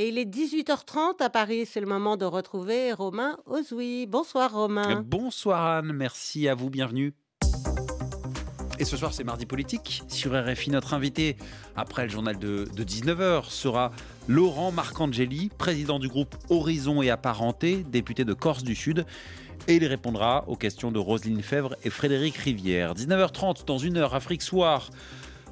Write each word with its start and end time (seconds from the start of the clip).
Et 0.00 0.08
il 0.08 0.16
est 0.16 0.24
18h30 0.24 1.22
à 1.22 1.28
Paris, 1.28 1.66
c'est 1.70 1.78
le 1.78 1.86
moment 1.86 2.16
de 2.16 2.24
retrouver 2.24 2.94
Romain 2.94 3.36
Ozoui. 3.44 4.06
Bonsoir 4.06 4.50
Romain. 4.50 5.04
Bonsoir 5.06 5.62
Anne, 5.66 5.92
merci 5.92 6.48
à 6.48 6.54
vous, 6.54 6.70
bienvenue. 6.70 7.12
Et 8.78 8.86
ce 8.86 8.96
soir, 8.96 9.12
c'est 9.12 9.24
mardi 9.24 9.44
politique. 9.44 10.02
Sur 10.08 10.32
RFI, 10.32 10.70
notre 10.70 10.94
invité, 10.94 11.36
après 11.76 12.04
le 12.04 12.08
journal 12.08 12.38
de, 12.38 12.64
19h, 12.74 13.50
sera 13.50 13.92
Laurent 14.26 14.72
Marcangeli, 14.72 15.50
président 15.58 15.98
du 15.98 16.08
groupe 16.08 16.34
Horizon 16.48 17.02
et 17.02 17.10
Apparenté, 17.10 17.84
député 17.86 18.24
de 18.24 18.32
Corse 18.32 18.62
du 18.62 18.74
Sud. 18.74 19.04
Et 19.68 19.74
il 19.74 19.84
répondra 19.84 20.44
aux 20.46 20.56
questions 20.56 20.90
de 20.90 20.98
Roselyne 20.98 21.42
Fèvre 21.42 21.76
et 21.84 21.90
Frédéric 21.90 22.36
Rivière. 22.38 22.94
19h30, 22.94 23.66
dans 23.66 23.76
une 23.76 23.98
heure, 23.98 24.14
Afrique 24.14 24.40
Soir 24.40 24.88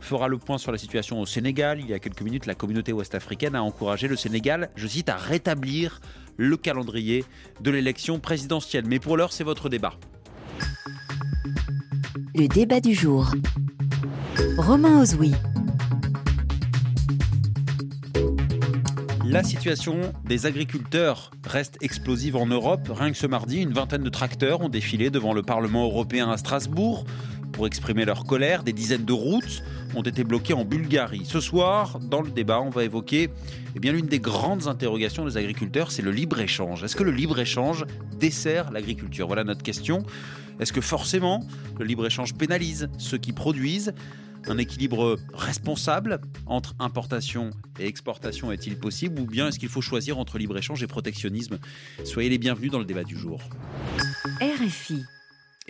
fera 0.01 0.29
le 0.29 0.39
point 0.39 0.59
sur 0.59 0.73
la 0.73 0.79
situation 0.79 1.21
au 1.21 1.27
Sénégal. 1.27 1.81
Il 1.81 1.89
y 1.89 1.95
a 1.95 1.99
quelques 1.99 2.23
minutes, 2.23 2.47
la 2.47 2.55
communauté 2.55 2.93
ouest-africaine 2.93 3.55
a 3.55 3.63
encouragé 3.63 4.09
le 4.09 4.17
Sénégal, 4.17 4.71
je 4.77 4.87
cite, 4.87 5.09
à 5.09 5.17
rétablir 5.17 6.01
le 6.37 6.57
calendrier 6.57 7.25
de 7.61 7.71
l'élection 7.71 8.19
présidentielle. 8.21 8.85
Mais 8.87 8.99
pour 8.99 9.17
l'heure, 9.17 9.33
c'est 9.33 9.45
votre 9.45 9.69
débat. 9.69 9.95
Le 12.35 12.47
débat 12.47 12.81
du 12.81 12.95
jour. 12.95 13.33
Romain 14.57 15.01
Ozoui. 15.01 15.33
La 19.31 19.43
situation 19.43 20.15
des 20.25 20.47
agriculteurs 20.47 21.31
reste 21.45 21.77
explosive 21.83 22.35
en 22.35 22.47
Europe. 22.47 22.89
Rien 22.91 23.11
que 23.11 23.17
ce 23.19 23.27
mardi, 23.27 23.61
une 23.61 23.75
vingtaine 23.75 24.03
de 24.03 24.09
tracteurs 24.09 24.63
ont 24.63 24.71
défilé 24.71 25.11
devant 25.11 25.35
le 25.35 25.43
Parlement 25.43 25.85
européen 25.85 26.31
à 26.31 26.39
Strasbourg 26.39 27.05
pour 27.53 27.67
exprimer 27.67 28.07
leur 28.07 28.25
colère. 28.25 28.63
Des 28.63 28.73
dizaines 28.73 29.05
de 29.05 29.13
routes 29.13 29.63
ont 29.95 30.03
été 30.03 30.25
bloquées 30.25 30.55
en 30.55 30.65
Bulgarie. 30.65 31.23
Ce 31.25 31.41
soir, 31.41 31.99
dans 32.01 32.23
le 32.23 32.31
débat, 32.31 32.61
on 32.61 32.71
va 32.71 32.85
évoquer 32.85 33.31
eh 33.75 33.81
bien, 33.81 33.93
l'une 33.93 34.07
des 34.07 34.21
grandes 34.21 34.67
interrogations 34.67 35.25
des 35.25 35.37
agriculteurs, 35.37 35.91
c'est 35.91 36.03
le 36.03 36.11
libre-échange. 36.11 36.85
Est-ce 36.85 36.97
que 36.97 37.03
le 37.03 37.13
libre-échange 37.13 37.85
dessert 38.19 38.71
l'agriculture? 38.71 39.27
Voilà 39.27 39.45
notre 39.45 39.63
question. 39.63 40.05
Est-ce 40.61 40.73
que 40.73 40.81
forcément 40.81 41.47
le 41.79 41.85
libre-échange 41.85 42.35
pénalise 42.35 42.89
ceux 42.99 43.19
qui 43.19 43.33
produisent? 43.33 43.95
Un 44.47 44.57
équilibre 44.57 45.19
responsable 45.35 46.21
entre 46.47 46.75
importation 46.79 47.51
et 47.79 47.87
exportation 47.87 48.51
est-il 48.51 48.79
possible? 48.79 49.21
Ou 49.21 49.27
bien 49.27 49.49
est-ce 49.49 49.59
qu'il 49.59 49.69
faut 49.69 49.83
choisir 49.83 50.19
entre 50.19 50.39
libre-échange 50.39 50.83
et 50.83 50.87
protectionnisme? 50.87 51.59
Soyez 52.05 52.31
les 52.31 52.39
bienvenus 52.39 52.71
dans 52.71 52.79
le 52.79 52.85
débat 52.85 53.05
du 53.05 53.17
jour. 53.17 53.41
RFI. 54.41 55.05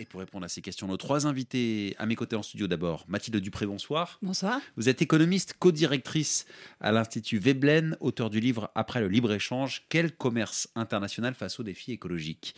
Et 0.01 0.05
pour 0.05 0.21
répondre 0.21 0.45
à 0.45 0.47
ces 0.47 0.61
questions, 0.61 0.87
nos 0.87 0.95
trois 0.95 1.27
invités 1.27 1.93
à 1.99 2.05
mes 2.05 2.15
côtés 2.15 2.37
en 2.37 2.41
studio 2.41 2.67
d'abord. 2.67 3.03
Mathilde 3.09 3.35
Dupré, 3.35 3.65
bonsoir. 3.65 4.17
Bonsoir. 4.21 4.61
Vous 4.77 4.87
êtes 4.87 5.01
économiste, 5.01 5.55
co-directrice 5.59 6.45
à 6.79 6.93
l'Institut 6.93 7.37
Veblen, 7.37 7.97
auteur 7.99 8.29
du 8.29 8.39
livre 8.39 8.71
Après 8.75 9.01
le 9.01 9.09
libre-échange, 9.09 9.83
quel 9.89 10.13
commerce 10.15 10.69
international 10.75 11.35
face 11.35 11.59
aux 11.59 11.63
défis 11.63 11.91
écologiques? 11.91 12.55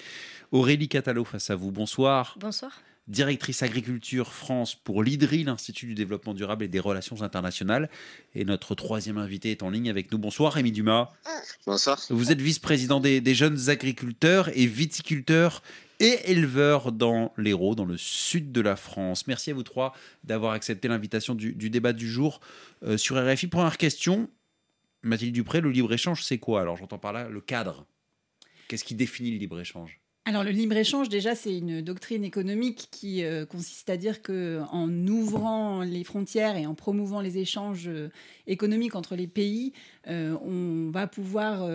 Aurélie 0.51 0.87
Catalo 0.87 1.25
face 1.25 1.49
à 1.49 1.55
vous, 1.55 1.71
bonsoir. 1.71 2.37
Bonsoir. 2.39 2.79
Directrice 3.07 3.63
agriculture 3.63 4.31
France 4.33 4.75
pour 4.75 5.01
l'IDRI, 5.01 5.43
l'Institut 5.43 5.87
du 5.87 5.95
développement 5.95 6.35
durable 6.35 6.63
et 6.63 6.67
des 6.67 6.79
relations 6.79 7.23
internationales. 7.23 7.89
Et 8.35 8.45
notre 8.45 8.75
troisième 8.75 9.17
invité 9.17 9.49
est 9.49 9.63
en 9.63 9.71
ligne 9.71 9.89
avec 9.89 10.11
nous. 10.11 10.19
Bonsoir 10.19 10.53
Rémi 10.53 10.71
Dumas. 10.71 11.09
Bonsoir. 11.65 11.99
Vous 12.11 12.31
êtes 12.31 12.39
vice-président 12.39 12.99
des, 12.99 13.19
des 13.19 13.33
jeunes 13.33 13.69
agriculteurs 13.69 14.55
et 14.55 14.67
viticulteurs 14.67 15.63
et 16.01 16.31
éleveur 16.31 16.91
dans 16.91 17.31
l'Hérault, 17.37 17.75
dans 17.75 17.85
le 17.85 17.95
sud 17.95 18.51
de 18.51 18.59
la 18.59 18.75
France. 18.75 19.27
Merci 19.27 19.51
à 19.51 19.53
vous 19.53 19.61
trois 19.61 19.93
d'avoir 20.23 20.53
accepté 20.53 20.87
l'invitation 20.87 21.35
du, 21.35 21.53
débat 21.53 21.93
du 21.93 22.09
jour 22.09 22.41
euh, 22.83 22.97
sur 22.97 23.23
RFI. 23.23 23.47
Première 23.47 23.77
question, 23.77 24.27
Mathilde 25.03 25.35
Dupré, 25.35 25.61
le 25.61 25.69
libre-échange, 25.69 26.23
c'est 26.23 26.39
quoi? 26.39 26.61
Alors 26.61 26.75
j'entends 26.75 26.97
par 26.97 27.13
là 27.13 27.29
le 27.29 27.39
cadre. 27.39 27.85
Qu'est-ce 28.67 28.83
qui 28.83 28.95
définit 28.95 29.31
le 29.31 29.37
libre-échange? 29.37 29.99
Alors 30.25 30.43
le 30.43 30.49
libre-échange, 30.51 31.07
déjà, 31.07 31.35
c'est 31.35 31.55
une 31.55 31.81
doctrine 31.81 32.23
économique 32.23 32.87
qui 32.91 33.23
euh, 33.23 33.45
consiste 33.45 33.89
à 33.91 33.97
dire 33.97 34.23
que 34.23 34.61
en 34.71 34.89
ouvrant 35.07 35.81
les 35.81 36.03
frontières 36.03 36.57
et 36.57 36.65
en 36.65 36.73
promouvant 36.73 37.21
les 37.21 37.37
échanges 37.37 37.87
euh, 37.87 38.09
économiques 38.47 38.95
entre 38.95 39.15
les 39.15 39.27
pays, 39.27 39.73
on 40.07 40.89
va 40.91 41.05
pouvoir 41.05 41.67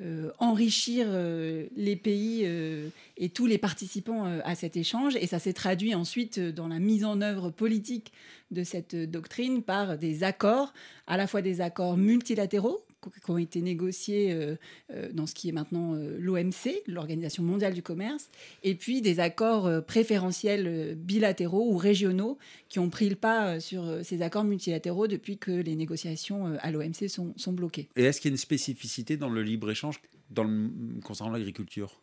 euh, 0.00 0.30
enrichir 0.38 1.06
euh, 1.08 1.66
les 1.76 1.96
pays 1.96 2.42
euh, 2.44 2.88
et 3.16 3.30
tous 3.30 3.46
les 3.46 3.58
participants 3.58 4.24
à 4.44 4.54
cet 4.54 4.76
échange. 4.76 5.16
Et 5.16 5.26
ça 5.26 5.40
s'est 5.40 5.52
traduit 5.52 5.94
ensuite 5.94 6.38
dans 6.38 6.68
la 6.68 6.78
mise 6.78 7.04
en 7.04 7.20
œuvre 7.20 7.50
politique 7.50 8.12
de 8.52 8.62
cette 8.62 8.94
doctrine 8.94 9.62
par 9.62 9.98
des 9.98 10.22
accords, 10.22 10.72
à 11.08 11.16
la 11.16 11.26
fois 11.26 11.42
des 11.42 11.60
accords 11.60 11.96
multilatéraux 11.96 12.84
qui 13.00 13.30
ont 13.30 13.38
été 13.38 13.60
négociés 13.62 14.32
euh, 14.32 14.56
euh, 14.90 15.08
dans 15.12 15.26
ce 15.26 15.34
qui 15.34 15.48
est 15.48 15.52
maintenant 15.52 15.94
euh, 15.94 16.16
l'OMC, 16.18 16.82
l'Organisation 16.86 17.42
mondiale 17.42 17.74
du 17.74 17.82
commerce, 17.82 18.28
et 18.62 18.74
puis 18.74 19.00
des 19.00 19.20
accords 19.20 19.84
préférentiels 19.84 20.94
bilatéraux 20.96 21.72
ou 21.72 21.76
régionaux 21.76 22.38
qui 22.68 22.78
ont 22.78 22.90
pris 22.90 23.08
le 23.08 23.16
pas 23.16 23.60
sur 23.60 24.04
ces 24.04 24.22
accords 24.22 24.44
multilatéraux 24.44 25.06
depuis 25.06 25.38
que 25.38 25.50
les 25.50 25.74
négociations 25.74 26.56
à 26.60 26.70
l'OMC 26.70 27.08
sont, 27.08 27.32
sont, 27.36 27.52
bloquées. 27.52 27.88
Et 27.96 28.04
est-ce 28.04 28.20
qu'il 28.20 28.30
y 28.30 28.32
a 28.32 28.34
une 28.34 28.38
spécificité 28.38 29.16
dans 29.16 29.28
le 29.28 29.42
libre-échange 29.42 30.00
concernant 31.02 31.32
l'agriculture? 31.32 32.00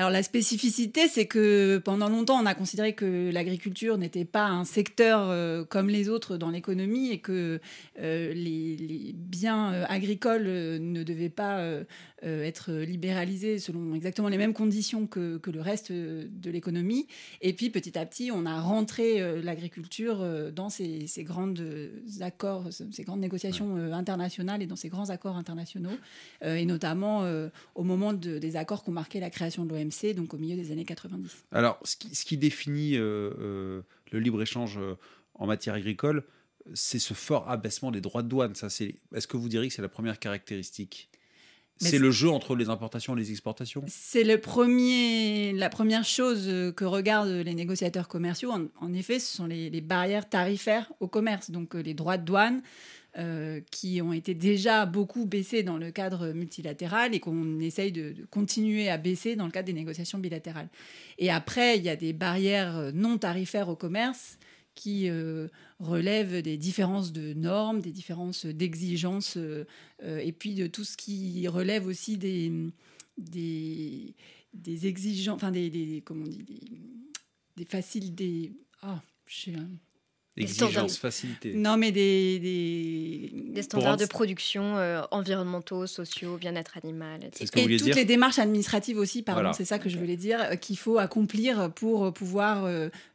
Alors 0.00 0.10
la 0.10 0.22
spécificité, 0.22 1.08
c'est 1.08 1.26
que 1.26 1.76
pendant 1.76 2.08
longtemps, 2.08 2.40
on 2.42 2.46
a 2.46 2.54
considéré 2.54 2.94
que 2.94 3.30
l'agriculture 3.30 3.98
n'était 3.98 4.24
pas 4.24 4.46
un 4.46 4.64
secteur 4.64 5.28
euh, 5.28 5.62
comme 5.62 5.90
les 5.90 6.08
autres 6.08 6.38
dans 6.38 6.48
l'économie 6.48 7.10
et 7.10 7.18
que 7.18 7.60
euh, 8.00 8.32
les, 8.32 9.12
biens 9.14 9.74
euh, 9.74 9.84
agricoles 9.90 10.44
ne 10.44 11.02
devaient 11.02 11.28
pas 11.28 11.62
être 12.22 12.72
libéralisés 12.72 13.58
selon 13.58 13.94
exactement 13.94 14.28
les 14.28 14.38
mêmes 14.38 14.52
conditions 14.52 15.06
que, 15.06 15.40
le 15.50 15.60
reste 15.60 15.90
de 15.92 16.50
l'économie. 16.50 17.06
Et 17.40 17.52
puis 17.52 17.70
petit 17.70 17.98
à 17.98 18.06
petit, 18.06 18.30
on 18.32 18.46
a 18.46 18.60
rentré 18.60 19.42
l'agriculture 19.42 20.24
dans 20.52 20.68
ces, 20.68 21.08
grandes 21.18 21.62
accords, 22.20 22.68
ces 22.70 23.02
grandes 23.04 23.20
négociations 23.20 23.76
internationales 23.92 24.62
et 24.62 24.66
dans 24.66 24.76
ces 24.76 24.88
grands 24.88 25.10
accords 25.10 25.36
internationaux, 25.36 25.96
et 26.44 26.66
notamment 26.66 27.24
au 27.74 27.82
moment 27.82 28.12
des 28.12 28.56
accords 28.56 28.84
qui 28.84 28.90
ont 28.90 28.94
marqué 28.94 29.20
la 29.20 29.30
création 29.30 29.64
de 29.64 29.74
l'OMC 29.74 30.14
donc 30.14 30.34
au 30.34 30.38
milieu 30.38 30.56
des 30.56 30.72
années 30.72 30.84
90. 30.84 31.44
Alors, 31.52 31.78
ce 31.84 32.24
qui, 32.24 32.36
définit 32.36 32.96
euh, 32.96 33.30
euh, 33.38 33.82
le 34.12 34.18
libre-échange 34.18 34.78
euh, 34.78 34.94
en 35.34 35.46
matière 35.46 35.74
agricole, 35.74 36.24
c'est 36.74 36.98
ce 36.98 37.14
fort 37.14 37.48
abaissement 37.48 37.90
des 37.90 38.00
droits 38.00 38.22
de 38.22 38.28
douane. 38.28 38.54
Ça, 38.54 38.70
c'est, 38.70 38.96
est-ce 39.14 39.26
que 39.26 39.36
vous 39.36 39.48
diriez 39.48 39.68
que 39.68 39.74
c'est 39.74 39.82
la 39.82 39.88
première 39.88 40.18
caractéristique? 40.18 41.09
C'est 41.80 41.98
le 41.98 42.10
jeu 42.10 42.28
entre 42.28 42.54
les 42.54 42.68
importations 42.68 43.16
et 43.16 43.20
les 43.20 43.30
exportations 43.30 43.82
C'est 43.88 44.24
le 44.24 44.38
premier, 44.38 45.52
la 45.52 45.70
première 45.70 46.04
chose 46.04 46.46
que 46.76 46.84
regardent 46.84 47.28
les 47.30 47.54
négociateurs 47.54 48.06
commerciaux. 48.06 48.52
En, 48.80 48.92
effet, 48.92 49.18
ce 49.18 49.36
sont 49.36 49.46
les, 49.46 49.70
les, 49.70 49.80
barrières 49.80 50.28
tarifaires 50.28 50.92
au 51.00 51.08
commerce, 51.08 51.50
donc 51.50 51.74
les 51.74 51.94
droits 51.94 52.18
de 52.18 52.24
douane, 52.24 52.62
euh, 53.18 53.60
qui 53.72 54.00
ont 54.02 54.12
été 54.12 54.34
déjà 54.34 54.86
beaucoup 54.86 55.26
baissés 55.26 55.64
dans 55.64 55.78
le 55.78 55.90
cadre 55.90 56.28
multilatéral 56.28 57.12
et 57.12 57.18
qu'on 57.18 57.58
essaye 57.58 57.90
de, 57.90 58.14
continuer 58.30 58.88
à 58.88 58.98
baisser 58.98 59.34
dans 59.34 59.46
le 59.46 59.50
cadre 59.50 59.66
des 59.66 59.72
négociations 59.72 60.18
bilatérales. 60.18 60.68
Et 61.18 61.28
après, 61.28 61.76
il 61.76 61.82
y 61.82 61.88
a 61.88 61.96
des 61.96 62.12
barrières 62.12 62.92
non 62.94 63.18
tarifaires 63.18 63.68
au 63.68 63.74
commerce 63.74 64.38
qui 64.80 65.10
euh, 65.10 65.48
relèvent 65.78 66.40
des 66.40 66.56
différences 66.56 67.12
de 67.12 67.34
normes, 67.34 67.82
des 67.82 67.92
différences 67.92 68.46
d'exigences, 68.46 69.36
euh, 69.36 69.66
et 70.00 70.32
puis 70.32 70.54
de 70.54 70.66
tout 70.68 70.84
ce 70.84 70.96
qui 70.96 71.46
relève 71.48 71.86
aussi 71.86 72.16
des, 72.16 72.50
des, 73.18 74.14
exigences, 74.86 75.36
enfin 75.36 75.50
des, 75.50 75.68
des, 75.68 76.00
comment 76.02 76.26
des, 76.26 76.60
des 77.58 77.64
faciles, 77.66 78.14
des... 78.14 78.52
Ah, 78.80 79.02
je 79.26 79.50
sais, 79.50 79.52
Exigence, 80.36 80.96
facilité. 80.96 81.54
Non, 81.54 81.76
mais 81.76 81.92
des... 81.92 82.38
Des, 83.52 83.62
standards 83.62 83.96
de 83.96 84.06
production 84.06 84.78
euh, 84.78 85.02
environnementaux, 85.10 85.86
sociaux, 85.86 86.38
bien-être 86.38 86.78
animal, 86.78 87.24
etc. 87.24 87.50
et 87.56 87.76
toutes 87.76 87.94
les 87.94 88.04
démarches 88.04 88.38
administratives 88.38 88.96
aussi, 88.96 89.22
pardon, 89.22 89.52
c'est 89.52 89.64
ça 89.64 89.78
que 89.78 89.88
je 89.88 89.98
voulais 89.98 90.16
dire, 90.16 90.40
euh, 90.40 90.56
qu'il 90.56 90.78
faut 90.78 90.98
accomplir 90.98 91.70
pour 91.72 92.04
euh, 92.04 92.10
pouvoir 92.10 92.68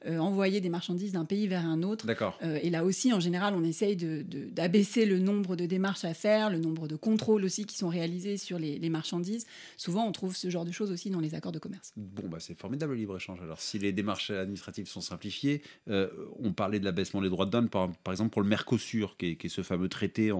envoyer 0.06 0.62
des 0.62 0.70
marchandises 0.70 1.14
d'un 1.14 1.26
pays 1.26 1.48
vers 1.48 1.66
un 1.66 1.84
autre. 1.84 2.06
D'accord. 2.06 2.38
et 2.44 2.70
là 2.70 2.84
aussi, 2.84 3.14
en 3.14 3.20
général, 3.20 3.56
on 3.56 3.64
essaye 3.64 3.96
d'abaisser 3.96 5.06
le 5.06 5.20
nombre 5.20 5.56
de 5.56 5.66
démarches 5.66 6.06
à 6.06 6.14
faire, 6.14 6.50
le 6.50 6.60
nombre 6.60 6.88
de 6.88 6.96
contrôles 6.96 7.44
aussi 7.44 7.66
qui 7.66 7.78
sont 7.78 7.88
réalisés 7.88 8.38
sur 8.38 8.60
les, 8.60 8.78
les, 8.78 8.90
marchandises. 8.90 9.46
Souvent, 9.78 10.06
on 10.06 10.12
trouve 10.12 10.36
ce 10.36 10.50
genre 10.50 10.66
de 10.66 10.72
choses 10.72 10.92
aussi 10.92 11.10
dans 11.10 11.20
les 11.20 11.34
accords 11.34 11.52
de 11.52 11.60
commerce. 11.60 11.94
Bon, 11.96 12.28
bah, 12.28 12.38
c'est 12.40 12.56
formidable 12.56 12.94
le 12.94 13.00
libre-échange. 13.00 13.40
Alors, 13.42 13.62
si 13.62 13.80
les 13.80 13.92
démarches 13.92 14.30
administratives 14.30 14.88
sont 14.88 15.02
simplifiées, 15.02 15.62
on 15.88 16.54
parlait 16.54 16.80
de 16.80 16.86
les 17.14 17.30
droits 17.30 17.46
de 17.46 17.52
douane, 17.52 17.70
par, 17.70 17.90
exemple 18.10 18.32
pour 18.32 18.42
le 18.42 18.48
Mercosur, 18.48 19.18
qui 19.18 19.38
est, 19.42 19.48
ce 19.48 19.62
fameux 19.62 19.90
traité 19.90 20.32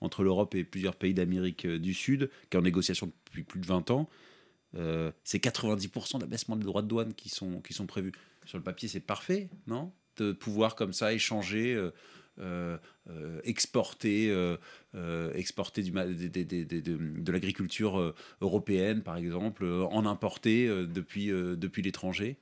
entre 0.00 0.22
l'Europe 0.22 0.54
et 0.54 0.64
plusieurs 0.64 0.96
pays 0.96 1.14
d'Amérique 1.14 1.66
euh, 1.66 1.78
du 1.78 1.94
Sud, 1.94 2.30
qui 2.50 2.56
est 2.56 2.60
en 2.60 2.62
négociation 2.62 3.12
depuis 3.26 3.42
plus 3.42 3.60
de 3.60 3.66
20 3.66 3.90
ans. 3.90 4.08
Euh, 4.76 5.12
c'est 5.24 5.42
90% 5.42 6.20
d'abaissement 6.20 6.56
des 6.56 6.64
droits 6.64 6.82
de 6.82 6.88
douane 6.88 7.14
qui 7.14 7.28
sont, 7.28 7.60
qui 7.60 7.72
sont 7.72 7.86
prévus. 7.86 8.12
Sur 8.44 8.58
le 8.58 8.64
papier, 8.64 8.88
c'est 8.88 9.00
parfait, 9.00 9.48
non? 9.66 9.92
De 10.16 10.32
pouvoir 10.32 10.74
comme 10.74 10.92
ça 10.92 11.12
échanger 11.12 11.80
exporter, 13.44 14.34
exporter 15.34 15.82
du, 15.82 15.90
de, 15.92 17.32
l'agriculture 17.32 18.14
européenne, 18.40 19.02
par 19.02 19.16
exemple, 19.16 19.64
en 19.64 20.06
importer 20.06 20.66
depuis, 20.66 21.28
depuis 21.28 21.82
l'étranger 21.82 22.38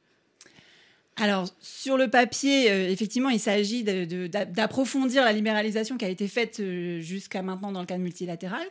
alors, 1.19 1.49
sur 1.61 1.97
le 1.97 2.09
papier, 2.09 2.67
effectivement, 2.91 3.31
il 3.31 3.41
s'agit 3.41 3.83
d'approfondir 3.83 5.25
la 5.25 5.33
libéralisation 5.33 5.97
qui 5.97 6.05
a 6.05 6.11
été 6.11 6.29
faite 6.29 6.61
jusqu'à 7.01 7.41
maintenant 7.41 7.73
dans 7.73 7.81
le 7.81 7.87
cadre 7.87 8.03
multilatéral. 8.03 8.67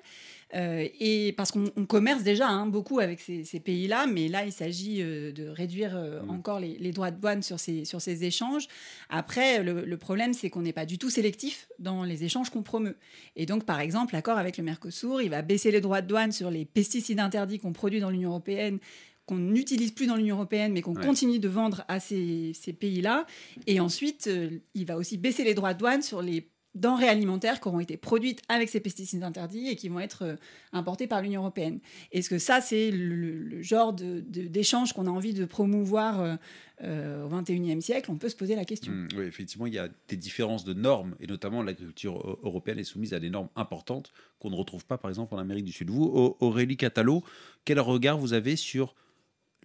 Euh, 0.54 0.88
et 1.00 1.34
parce 1.34 1.52
qu'on 1.52 1.86
commerce 1.86 2.24
déjà 2.24 2.48
hein, 2.48 2.68
beaucoup 2.68 3.00
avec 3.00 3.20
ces, 3.20 3.60
pays-là, 3.60 4.06
mais 4.06 4.28
là, 4.28 4.46
il 4.46 4.52
s'agit 4.52 5.02
euh, 5.02 5.32
de 5.32 5.48
réduire 5.48 5.96
euh, 5.96 6.22
mmh. 6.22 6.30
encore 6.30 6.60
les, 6.60 6.92
droits 6.92 7.12
de 7.12 7.20
douane 7.20 7.42
sur 7.42 7.60
ces, 7.60 7.84
sur 7.84 8.00
ces 8.00 8.24
échanges. 8.24 8.68
Après, 9.10 9.64
le, 9.64 9.98
problème, 9.98 10.34
c'est 10.34 10.50
qu'on 10.50 10.62
n'est 10.62 10.74
pas 10.74 10.86
du 10.86 10.98
tout 10.98 11.10
sélectif 11.10 11.68
dans 11.80 12.04
les 12.04 12.24
échanges 12.24 12.52
qu'on 12.52 12.64
promeut. 12.64 12.96
Et 13.36 13.46
donc, 13.46 13.66
par 13.66 13.80
exemple, 13.80 14.14
l'accord 14.14 14.38
avec 14.38 14.58
le 14.58 14.64
Mercosur, 14.64 15.22
il 15.22 15.30
va 15.30 15.42
baisser 15.42 15.72
les 15.72 15.82
droits 15.82 16.02
de 16.02 16.08
douane 16.08 16.32
sur 16.32 16.52
les 16.52 16.66
pesticides 16.66 17.20
interdits 17.20 17.60
qu'on 17.60 17.74
produit 17.74 18.00
dans 18.00 18.10
l'Union 18.10 18.30
européenne 18.30 18.80
qu'on 19.26 19.38
n'utilise 19.38 19.92
plus 19.92 20.08
dans 20.08 20.16
l'Union 20.16 20.36
européenne, 20.36 20.74
mais 20.74 20.82
qu'on 20.82 20.94
continue 20.94 21.40
de 21.40 21.48
vendre 21.48 21.84
à 21.88 22.00
ces, 22.00 22.52
ces 22.54 22.74
pays-là. 22.74 23.26
Et 23.68 23.80
ensuite, 23.80 24.30
il 24.74 24.86
va 24.86 24.98
aussi 24.98 25.18
baisser 25.18 25.44
les 25.44 25.54
droits 25.54 25.74
de 25.74 25.80
douane 25.80 26.02
sur 26.02 26.22
les 26.22 26.48
denrées 26.76 27.08
alimentaires 27.08 27.60
qui 27.62 27.68
auront 27.68 27.80
été 27.80 27.98
produites 27.98 28.42
avec 28.50 28.70
ces 28.70 28.82
pesticides 28.82 29.24
interdits 29.24 29.70
et 29.70 29.76
qui 29.76 29.90
vont 29.90 30.00
être 30.00 30.24
euh, 30.24 30.36
importées 30.74 31.08
par 31.08 31.22
l'Union 31.22 31.42
européenne. 31.42 31.80
Est-ce 32.12 32.30
que 32.30 32.38
ça, 32.38 32.62
c'est 32.62 32.92
le, 32.92 33.62
genre 33.62 33.94
d'échange 33.94 34.94
qu'on 34.94 35.08
a 35.08 35.10
envie 35.10 35.34
de 35.34 35.46
promouvoir 35.46 36.20
euh, 36.20 36.36
euh, 36.84 37.26
au 37.26 37.30
XXIe 37.30 37.82
siècle? 37.82 38.12
On 38.12 38.18
peut 38.18 38.30
se 38.30 38.36
poser 38.36 38.56
la 38.56 38.66
question. 38.66 38.92
Mmh, 38.92 39.08
oui, 39.18 39.24
effectivement, 39.24 39.68
il 39.68 39.74
y 39.74 39.80
a 39.80 39.88
des 40.10 40.18
différences 40.18 40.66
de 40.66 40.74
normes, 40.74 41.16
et 41.22 41.28
notamment 41.28 41.64
l'agriculture 41.64 42.38
européenne 42.44 42.78
est 42.78 42.84
soumise 42.84 43.14
à 43.14 43.20
des 43.20 43.30
normes 43.30 43.50
importantes 43.56 44.12
qu'on 44.40 44.50
ne 44.50 44.56
retrouve 44.56 44.86
pas, 44.86 44.98
par 44.98 45.10
exemple, 45.10 45.34
en 45.34 45.38
Amérique 45.38 45.66
du 45.66 45.72
Sud. 45.72 45.90
Vous, 45.90 46.36
Aurélie 46.42 46.78
Catalo, 46.78 47.24
quel 47.64 47.80
regard 47.80 48.18
vous 48.18 48.34
avez 48.34 48.58
sur 48.58 48.96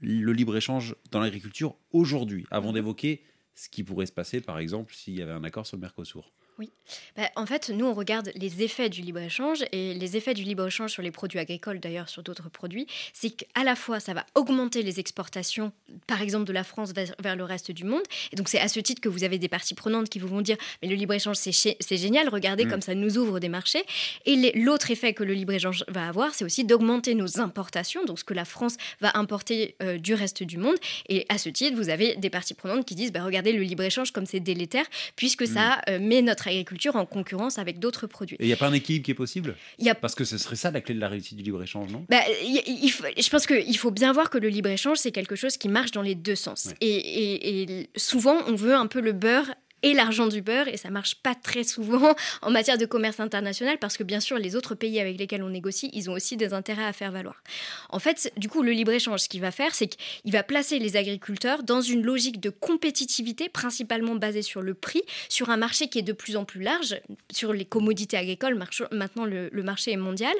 le 0.00 0.32
libre-échange 0.32 0.97
dans 1.11 1.20
l'agriculture 1.20 1.76
aujourd'hui, 1.93 2.47
avant 2.50 2.73
d'évoquer 2.73 3.23
ce 3.55 3.69
qui 3.69 3.85
pourrait 3.85 4.06
se 4.06 4.12
passer, 4.12 4.41
par 4.41 4.58
exemple, 4.58 4.94
s'il 4.94 5.14
y 5.14 5.23
avait 5.23 5.32
un 5.32 5.44
accord 5.44 5.67
sur 5.67 5.76
le 5.76 5.82
Mercosur 5.82 6.32
oui. 6.61 6.71
Bah, 7.17 7.31
en 7.37 7.47
fait, 7.47 7.71
nous, 7.71 7.87
on 7.87 7.95
regarde 7.95 8.31
les 8.35 8.62
effets 8.62 8.91
du 8.91 9.01
libre-échange 9.01 9.65
et 9.73 9.95
les 9.95 10.19
effets 10.19 10.35
du 10.35 10.43
libre-échange 10.43 10.91
sur 10.91 11.03
les 11.03 11.11
produits 11.11 11.39
agricoles, 11.39 11.81
d'ailleurs 11.81 12.11
sur 12.11 12.23
d'autres 12.23 12.51
produits, 12.51 12.87
c'est 13.15 13.31
qu'à 13.31 13.65
la 13.65 13.77
fois, 13.77 13.99
ça 13.99 14.12
va 14.12 14.27
augmenter 14.35 14.83
les 14.83 15.01
exportations, 15.01 15.73
par 16.07 16.21
exemple, 16.21 16.45
de 16.45 16.53
la 16.53 16.62
France 16.62 16.93
vers, 16.93 17.37
le 17.37 17.45
reste 17.45 17.71
du 17.71 17.85
monde. 17.85 18.03
Et 18.33 18.37
donc, 18.37 18.51
c'est 18.51 18.61
à 18.61 18.69
ce 18.69 18.79
titre 18.79 19.01
que 19.01 19.09
vous 19.09 19.25
avez 19.25 19.39
des 19.39 19.49
parties 19.49 19.75
prenantes 19.75 20.11
qui 20.11 20.19
vous 20.19 20.29
vont 20.29 20.43
dire, 20.43 20.59
mais 20.83 20.89
le 20.89 20.97
libre-échange, 20.97 21.37
c'est 21.37 21.97
génial, 21.97 22.29
regardez 22.29 22.67
mm. 22.67 22.71
comme 22.71 22.83
ça 22.83 22.95
nous 22.95 23.17
ouvre 23.17 23.41
des 23.41 23.49
marchés. 23.49 23.83
Et 24.27 24.53
l'autre 24.59 24.91
effet 24.91 25.15
que 25.15 25.25
le 25.25 25.33
libre-échange 25.33 25.85
va 25.89 26.09
avoir, 26.09 26.35
c'est 26.35 26.45
aussi 26.45 26.65
d'augmenter 26.65 27.15
nos 27.15 27.41
importations, 27.41 28.05
donc 28.05 28.19
ce 28.19 28.25
que 28.25 28.35
la 28.35 28.45
France 28.45 28.77
va 29.01 29.12
importer 29.15 29.77
euh, 29.83 29.97
du 29.97 30.12
reste 30.12 30.43
du 30.43 30.59
monde. 30.59 30.77
Et 31.09 31.25
à 31.31 31.39
ce 31.39 31.49
titre, 31.49 31.75
vous 31.75 31.89
avez 31.89 32.17
des 32.17 32.29
parties 32.29 32.53
prenantes 32.53 32.85
qui 32.85 32.95
disent, 32.95 33.12
bah, 33.12 33.25
regardez 33.25 33.53
le 33.53 33.62
libre-échange 33.62 34.11
comme 34.12 34.27
c'est 34.27 34.41
délétère, 34.41 34.85
puisque 35.17 35.47
ça 35.47 35.77
mm. 35.77 35.81
euh, 35.89 35.99
met 36.01 36.21
notre 36.21 36.50
agriculture 36.50 36.97
en 36.97 37.06
concurrence 37.06 37.58
avec 37.58 37.79
d'autres 37.79 38.06
produits. 38.06 38.37
Et 38.38 38.44
il 38.44 38.47
n'y 38.47 38.52
a 38.52 38.56
pas 38.56 38.69
un 38.69 38.73
équilibre 38.73 39.05
qui 39.05 39.11
est 39.11 39.14
possible? 39.14 39.56
Y 39.79 39.88
a... 39.88 39.94
Parce 39.94 40.14
que 40.14 40.25
ce 40.25 40.38
serait 40.38 40.56
ça 40.56 40.70
la 40.70 40.81
clé 40.81 40.94
de 40.94 41.00
la 41.00 41.08
réussite 41.08 41.37
du 41.37 41.43
libre-échange, 41.43 41.91
non? 41.91 42.05
Bah, 42.08 42.20
Je 42.29 43.31
pense 43.31 43.47
qu'il 43.47 43.76
faut 43.79 43.91
bien 43.91 44.12
voir 44.12 44.31
que 44.31 44.38
le 44.38 44.49
libre-échange, 44.49 44.99
c'est 44.99 45.12
quelque 45.12 45.37
chose 45.37 45.56
qui 45.56 45.69
marche 45.69 45.91
dans 45.93 46.02
les 46.02 46.14
deux 46.14 46.37
sens. 46.37 46.75
Et, 46.81 47.62
et 47.62 47.91
souvent, 47.97 48.38
on 48.47 48.55
veut 48.55 48.75
un 48.75 48.87
peu 48.87 49.00
le 49.00 49.12
beurre 49.12 49.55
et 49.82 49.94
l'argent 49.94 50.27
du 50.27 50.43
beurre, 50.43 50.69
et 50.69 50.77
ça 50.77 50.91
marche 50.91 51.17
pas 51.17 51.35
très 51.35 51.65
souvent 51.65 52.15
en 52.43 52.50
matière 52.50 52.79
de 52.79 52.87
commerce 52.87 53.21
international, 53.21 53.79
parce 53.79 53.97
que 53.97 54.03
bien 54.03 54.21
sûr, 54.21 54.38
les 54.38 54.56
autres 54.56 54.75
pays 54.75 55.00
avec 55.00 55.19
lesquels 55.19 55.43
on 55.43 55.50
négocie, 55.50 55.91
ils 55.93 56.11
ont 56.11 56.12
aussi 56.12 56.37
des 56.37 56.53
intérêts 56.53 56.85
à 56.85 56.93
faire 56.93 57.12
valoir. 57.12 57.43
En 57.88 57.99
fait, 57.99 58.32
du 58.37 58.49
coup, 58.49 58.62
le 58.62 58.73
libre-échange, 58.73 59.21
ce 59.21 59.29
qu'il 59.29 59.41
va 59.41 59.50
faire, 59.50 59.75
c'est 59.75 59.88
qu'il 59.88 60.32
va 60.32 60.43
placer 60.43 60.79
les 60.79 60.97
agriculteurs 60.97 61.62
dans 61.62 61.81
une 61.81 62.03
logique 62.03 62.41
de 62.41 62.50
compétitivité, 62.50 63.49
principalement 63.49 64.15
basée 64.15 64.43
sur 64.43 64.62
le 64.62 64.75
prix, 64.75 65.03
sur 65.29 65.50
un 65.50 65.56
marché 65.56 65.88
qui 65.88 65.99
est 65.99 66.03
de 66.03 66.12
plus 66.12 66.37
en 66.37 66.44
plus 66.44 66.62
large, 66.62 67.00
sur 67.33 67.53
les 67.53 67.65
commodités 67.65 68.17
agricoles, 68.17 68.62
maintenant 68.91 69.25
le, 69.25 69.49
le 69.53 69.62
marché 69.62 69.93
est 69.93 69.97
mondial. 69.97 70.35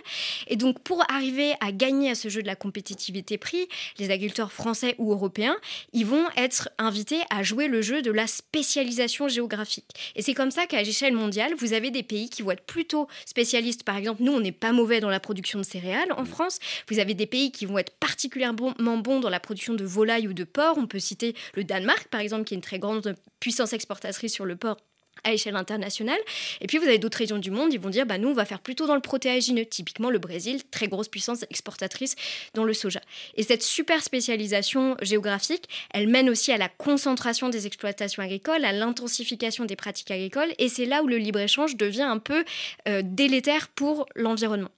Et 0.48 0.56
donc, 0.56 0.81
pour 0.81 1.04
arriver 1.10 1.54
à 1.60 1.72
gagner 1.72 2.10
à 2.10 2.14
ce 2.14 2.28
jeu 2.28 2.43
de 2.43 2.46
la 2.46 2.56
compétitivité 2.56 3.38
prix, 3.38 3.69
les 3.98 4.10
agriculteurs 4.10 4.52
français 4.52 4.94
ou 4.98 5.12
européens, 5.12 5.56
ils 5.93 6.06
vont 6.06 6.26
être 6.36 6.69
invités 6.78 7.20
à 7.31 7.43
jouer 7.43 7.69
le 7.69 7.82
jeu 7.82 8.02
de 8.02 8.10
la 8.10 8.26
spécialisation 8.26 9.28
géographique. 9.31 9.91
Et 10.17 10.23
c'est 10.23 10.35
comme 10.35 10.50
ça 10.50 10.67
qu'à 10.67 10.82
l'échelle 10.82 11.15
mondiale, 11.15 11.55
vous 11.56 11.73
avez 11.73 11.91
des 11.91 12.03
pays 12.03 12.29
qui 12.29 12.43
vont 12.43 12.50
être 12.50 12.65
plutôt 12.65 13.09
spécialistes. 13.25 13.85
Par 13.85 13.97
exemple, 13.97 14.23
nous, 14.23 14.32
on 14.32 14.41
n'est 14.41 14.53
pas 14.53 14.73
mauvais 14.73 15.00
dans 15.00 15.11
la 15.11 15.21
production 15.21 15.59
de 15.59 15.65
céréales 15.65 16.12
en 16.17 16.25
France. 16.25 16.59
Vous 16.91 16.99
avez 16.99 17.15
des 17.15 17.27
pays 17.27 17.53
qui 17.53 17.67
vont 17.67 17.79
être 17.79 17.94
particulièrement 17.99 18.75
bons 18.99 19.21
dans 19.21 19.31
la 19.31 19.41
production 19.41 19.75
de 19.75 19.85
volailles 19.85 20.29
ou 20.29 20.32
de 20.32 20.44
porc. 20.44 20.77
On 20.77 20.87
peut 20.87 20.99
citer 20.99 21.35
le 21.55 21.65
Danemark, 21.65 22.09
par 22.09 22.21
exemple, 22.21 22.44
qui 22.44 22.55
est 22.55 22.56
une 22.56 22.62
très 22.62 22.79
grande 22.79 23.17
puissance 23.41 23.73
exportatrice 23.73 24.32
sur 24.32 24.44
le 24.44 24.56
porc 24.56 24.77
à 25.24 25.32
échelle 25.32 25.56
internationale. 25.56 26.18
Et 26.60 26.66
puis 26.66 26.78
vous 26.78 26.84
avez 26.86 26.98
d'autres 26.98 27.18
régions 27.18 27.38
du 27.38 27.50
monde, 27.50 27.72
ils 27.72 27.80
vont 27.80 27.90
dire, 27.90 28.06
bah, 28.06 28.18
nous, 28.18 28.28
on 28.28 28.34
va 28.34 28.44
faire 28.44 28.60
plutôt 28.60 28.86
dans 28.86 28.94
le 28.94 29.00
protéagineux. 29.00 29.66
Typiquement 29.66 30.10
le 30.10 30.18
Brésil, 30.18 30.62
très 30.70 30.88
grosse 30.88 31.08
puissance 31.08 31.44
exportatrice 31.50 32.16
dans 32.54 32.64
le 32.64 32.72
soja. 32.72 33.00
Et 33.36 33.42
cette 33.42 33.62
super 33.62 34.02
spécialisation 34.02 34.96
géographique, 35.02 35.64
elle 35.92 36.08
mène 36.08 36.30
aussi 36.30 36.52
à 36.52 36.58
la 36.58 36.68
concentration 36.68 37.48
des 37.48 37.66
exploitations 37.66 38.22
agricoles, 38.22 38.64
à 38.64 38.72
l'intensification 38.72 39.64
des 39.64 39.76
pratiques 39.76 40.10
agricoles. 40.10 40.52
Et 40.58 40.68
c'est 40.68 40.86
là 40.86 41.02
où 41.02 41.06
le 41.06 41.18
libre-échange 41.18 41.76
devient 41.76 42.02
un 42.02 42.18
peu 42.18 42.44
euh, 42.88 43.02
délétère 43.04 43.68
pour 43.68 44.06
l'environnement. 44.14 44.70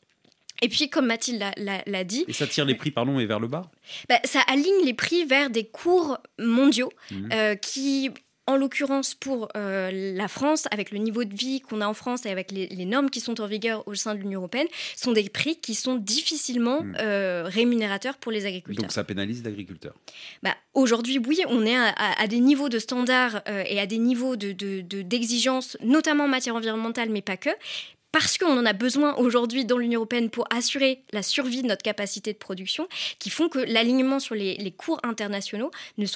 Et 0.61 0.69
puis, 0.69 0.89
comme 0.89 1.07
Mathilde 1.07 1.45
l'a 1.57 2.05
dit. 2.05 2.25
Et 2.29 2.33
ça 2.33 2.47
tire 2.47 2.65
les 2.65 2.77
prix, 2.77 2.93
pardon, 2.93 3.19
et 3.19 3.27
vers 3.27 3.41
le 3.41 3.49
bas? 3.49 3.63
bah, 4.09 4.21
Ça 4.23 4.41
aligne 4.47 4.85
les 4.85 4.95
prix 4.95 5.25
vers 5.25 5.51
des 5.51 5.65
cours 5.65 6.19
mondiaux 6.39 6.93
mmh. 7.11 7.33
euh, 7.33 7.55
qui 7.57 8.11
en 8.47 8.57
l'occurrence 8.57 9.15
pour 9.15 9.49
euh, 9.57 9.91
la 10.17 10.29
France, 10.29 10.67
avec 10.71 10.91
le 10.91 10.99
niveau 10.99 11.25
de 11.25 11.35
vie 11.35 11.61
qu'on 11.61 11.81
a 11.81 11.87
en 11.87 11.95
France 11.95 12.27
et 12.27 12.31
avec 12.31 12.51
les, 12.51 12.85
normes 12.85 13.09
qui 13.09 13.21
sont 13.21 13.41
en 13.41 13.47
vigueur 13.47 13.87
au 13.87 13.95
sein 13.95 14.15
de 14.15 14.21
l'Union 14.21 14.41
européenne, 14.41 14.67
sont 14.97 15.13
des 15.13 15.29
prix 15.29 15.57
qui 15.57 15.75
sont 15.75 15.95
difficilement 15.95 16.83
hmm. 16.83 16.97
euh, 17.01 17.45
rémunérateurs 17.47 18.17
pour 18.17 18.33
les 18.33 18.45
agriculteurs. 18.47 18.83
Donc 18.83 18.93
ça 18.93 19.05
pénalise 19.05 19.45
l'agriculteur 19.45 19.95
bah, 20.43 20.57
Aujourd'hui, 20.75 21.19
oui, 21.19 21.41
on 21.49 21.65
est 21.67 21.77
à, 21.77 22.27
des 22.27 22.41
niveaux 22.41 22.69
de 22.69 22.79
standards 22.79 23.43
euh, 23.49 23.63
et 23.67 23.79
à 23.79 23.87
des 23.87 23.99
niveaux 23.99 24.37
d'exigence, 24.37 25.77
de, 25.81 25.87
notamment 25.87 26.25
en 26.25 26.29
matière 26.29 26.57
environnementale, 26.57 27.11
mais 27.11 27.23
pas 27.23 27.37
que 27.37 27.51
parce 28.13 28.37
qu'on 28.37 28.59
en 28.59 28.67
a 28.67 28.75
besoin 28.75 29.15
aujourd'hui 29.17 29.65
dans 29.65 29.79
l'Union 29.79 30.01
européenne 30.01 30.29
pour 30.31 30.47
assurer 30.55 31.03
la 31.13 31.23
survie 31.23 31.63
de 31.63 31.67
notre 31.67 31.83
capacité 31.83 32.33
de 32.33 32.39
production, 32.39 32.87
qui 33.19 33.31
font 33.31 33.49
que 33.49 33.59
l'alignement 33.59 34.21
sur 34.21 34.35
les, 34.35 34.75
cours 34.77 35.01
internationaux 35.03 35.71
ne 35.99 36.07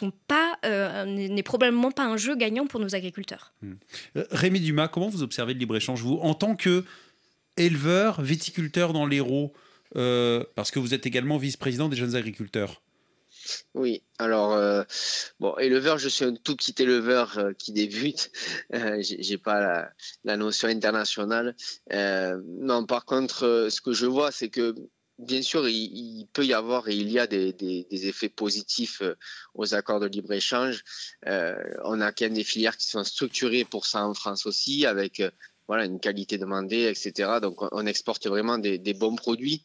euh, 0.65 1.05
n'est 1.05 1.43
probablement 1.43 1.91
pas 1.91 2.05
un 2.05 2.17
jeu 2.17 2.37
gagnant 2.37 2.67
pour 2.67 2.81
nos 2.81 2.95
agriculteurs. 2.95 3.53
Hmm. 3.63 3.75
Euh, 4.17 4.25
Rémi 4.31 4.61
Dumas, 4.61 4.89
comment 4.89 5.09
vous 5.09 5.23
observez 5.23 5.55
le 5.55 5.59
libre-échange, 5.59 6.03
vous, 6.03 6.19
en 6.23 6.35
tant 6.35 6.55
que 6.55 6.85
éleveur, 7.57 8.21
viticulteur 8.21 8.93
dans 8.93 9.07
l'Hérault, 9.07 9.53
euh, 9.97 10.45
parce 10.55 10.71
que 10.71 10.79
vous 10.79 10.93
êtes 10.93 11.07
également 11.07 11.39
vice-président 11.39 11.89
des 11.89 11.97
jeunes 11.97 12.15
agriculteurs? 12.15 12.83
Oui, 13.75 14.03
alors 14.19 14.53
euh, 14.53 14.83
bon, 15.41 15.57
éleveur, 15.59 15.99
je 15.99 16.09
suis 16.09 16.25
un 16.25 16.35
tout 16.35 16.57
petit 16.57 16.75
éleveur 16.79 17.39
euh, 17.39 17.53
qui 17.53 17.73
débute. 17.73 18.31
Euh, 18.75 18.99
j'ai 19.01 19.39
pas 19.39 19.93
la, 20.25 20.37
notion 20.37 20.69
internationale. 20.69 21.55
non, 21.91 22.85
par 22.85 23.05
contre, 23.05 23.69
ce 23.71 23.81
que 23.81 23.93
je 23.93 24.07
vois, 24.07 24.33
c'est 24.33 24.49
que 24.49 24.75
bien 25.19 25.41
sûr, 25.41 25.69
il, 25.69 26.27
peut 26.33 26.45
y 26.45 26.53
avoir 26.53 26.89
et 26.89 26.97
il 26.97 27.11
y 27.11 27.19
a 27.19 27.27
des, 27.27 27.55
effets 27.91 28.29
positifs 28.29 29.03
aux 29.55 29.75
accords 29.75 30.01
de 30.01 30.07
libre 30.07 30.33
échange. 30.33 30.83
on 31.25 32.01
a 32.01 32.13
quand 32.13 32.25
même 32.25 32.35
des 32.35 32.45
filières 32.45 32.77
qui 32.77 32.89
sont 32.89 33.05
structurées 33.05 33.65
pour 33.65 33.87
ça 33.87 34.05
en 34.05 34.15
France 34.15 34.47
aussi, 34.47 34.85
avec 34.85 35.23
voilà 35.69 35.85
une 35.85 36.01
qualité 36.01 36.37
demandée, 36.39 36.85
etc. 36.89 37.39
Donc, 37.41 37.63
on 37.73 37.87
exporte 37.87 38.27
vraiment 38.27 38.59
des 38.59 38.95
bons 38.95 39.17
produits. 39.17 39.65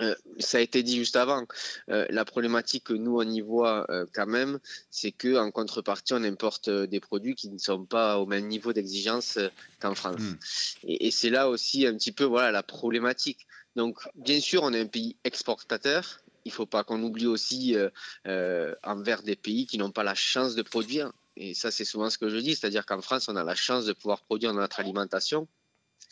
Euh, 0.00 0.14
ça 0.38 0.58
a 0.58 0.60
été 0.60 0.82
dit 0.82 0.96
juste 0.96 1.16
avant. 1.16 1.46
Euh, 1.90 2.06
la 2.10 2.24
problématique 2.24 2.84
que 2.84 2.92
nous 2.92 3.16
on 3.16 3.28
y 3.28 3.40
voit 3.40 3.86
euh, 3.90 4.06
quand 4.14 4.26
même, 4.26 4.58
c'est 4.90 5.12
que 5.12 5.36
en 5.36 5.50
contrepartie 5.50 6.14
on 6.14 6.22
importe 6.22 6.70
des 6.70 7.00
produits 7.00 7.34
qui 7.34 7.48
ne 7.48 7.58
sont 7.58 7.84
pas 7.84 8.18
au 8.18 8.26
même 8.26 8.46
niveau 8.46 8.72
d'exigence 8.72 9.38
qu'en 9.80 9.94
France. 9.94 10.20
Hmm. 10.20 10.36
Et, 10.84 11.10
c'est 11.10 11.30
là 11.30 11.48
aussi 11.48 11.86
un 11.86 11.94
petit 11.94 12.12
peu 12.12 12.24
voilà 12.24 12.52
la 12.52 12.62
problématique. 12.62 13.46
Donc 13.76 13.98
bien 14.14 14.40
sûr 14.40 14.62
on 14.62 14.72
est 14.72 14.80
un 14.80 14.86
pays 14.86 15.16
exportateur. 15.24 16.20
Il 16.44 16.50
ne 16.50 16.54
faut 16.54 16.66
pas 16.66 16.84
qu'on 16.84 17.02
oublie 17.02 17.26
aussi 17.26 17.76
envers 18.24 19.22
des 19.22 19.36
pays 19.36 19.66
qui 19.66 19.76
n'ont 19.78 19.90
pas 19.90 20.04
la 20.04 20.14
chance 20.14 20.54
de 20.54 20.62
produire. 20.62 21.12
Et 21.36 21.54
ça 21.54 21.70
c'est 21.70 21.84
souvent 21.84 22.10
ce 22.10 22.18
que 22.18 22.28
je 22.28 22.36
dis, 22.36 22.54
c'est-à-dire 22.54 22.86
qu'en 22.86 23.02
France 23.02 23.28
on 23.28 23.36
a 23.36 23.44
la 23.44 23.54
chance 23.54 23.84
de 23.84 23.92
pouvoir 23.92 24.22
produire 24.22 24.54
notre 24.54 24.80
alimentation 24.80 25.48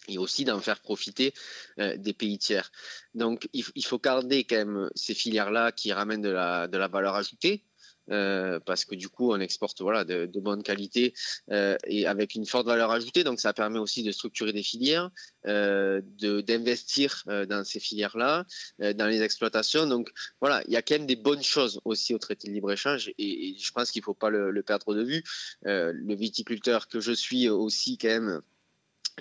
et 0.09 0.19
aussi 0.19 0.45
d'en 0.45 0.61
faire 0.61 0.81
profiter 0.81 1.35
euh, 1.79 1.97
des 1.97 2.13
pays 2.13 2.39
tiers. 2.39 2.71
Donc 3.15 3.49
il, 3.53 3.85
faut 3.85 3.99
garder 3.99 4.45
quand 4.45 4.57
même 4.57 4.91
ces 4.95 5.15
filières-là 5.15 5.73
qui 5.73 5.93
ramènent 5.93 6.23
de 6.23 6.31
la, 6.31 6.69
de 6.69 6.79
la 6.79 6.89
valeur 6.89 7.15
ajoutée. 7.15 7.65
parce 8.09 8.85
que 8.85 8.95
du 8.95 9.09
coup, 9.09 9.33
on 9.33 9.41
exporte 9.41 9.81
voilà, 9.81 10.05
de, 10.05 10.41
bonne 10.41 10.63
qualité 10.63 11.13
et 11.89 12.07
avec 12.07 12.37
une 12.37 12.47
forte 12.47 12.67
valeur 12.67 12.93
ajoutée. 12.93 13.25
Donc, 13.25 13.41
ça 13.41 13.53
permet 13.53 13.81
aussi 13.81 14.05
de 14.05 14.13
structurer 14.13 14.53
des 14.53 14.63
filières, 14.63 15.11
d'investir 15.45 17.25
dans 17.27 17.65
ces 17.65 17.81
filières-là, 17.81 18.45
dans 18.79 19.09
les 19.09 19.23
exploitations. 19.23 19.89
Donc, 19.89 20.11
voilà, 20.41 20.63
il 20.69 20.73
y 20.73 20.77
a 20.77 20.83
quand 20.83 20.95
même 20.95 21.09
des 21.09 21.17
bonnes 21.17 21.43
choses 21.43 21.81
aussi 21.85 22.15
au 22.15 22.19
traité 22.19 22.47
de 22.47 22.53
libre-échange 22.53 23.11
et, 23.19 23.57
je 23.59 23.73
pense 23.73 23.91
qu'il 23.91 24.03
ne 24.03 24.05
faut 24.05 24.15
pas 24.15 24.31
le, 24.31 24.63
perdre 24.63 24.95
de 24.95 25.03
vue. 25.03 25.25
le 25.65 26.15
viticulteur 26.15 26.87
que 26.87 27.01
je 27.01 27.13
suis 27.13 27.49
aussi, 27.49 27.99
quand 27.99 28.07
même, 28.07 28.41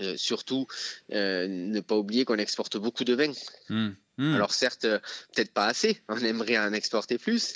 euh, 0.01 0.17
surtout, 0.17 0.67
euh, 1.13 1.47
ne 1.47 1.79
pas 1.79 1.95
oublier 1.95 2.25
qu'on 2.25 2.37
exporte 2.37 2.75
beaucoup 2.75 3.05
de 3.05 3.13
vin. 3.13 3.31
Hmm. 3.69 3.91
Hmm. 4.17 4.35
Alors 4.35 4.53
certes, 4.53 4.83
euh, 4.83 4.99
peut-être 5.33 5.53
pas 5.53 5.67
assez, 5.67 6.01
on 6.09 6.17
aimerait 6.19 6.57
en 6.57 6.73
exporter 6.73 7.17
plus, 7.17 7.53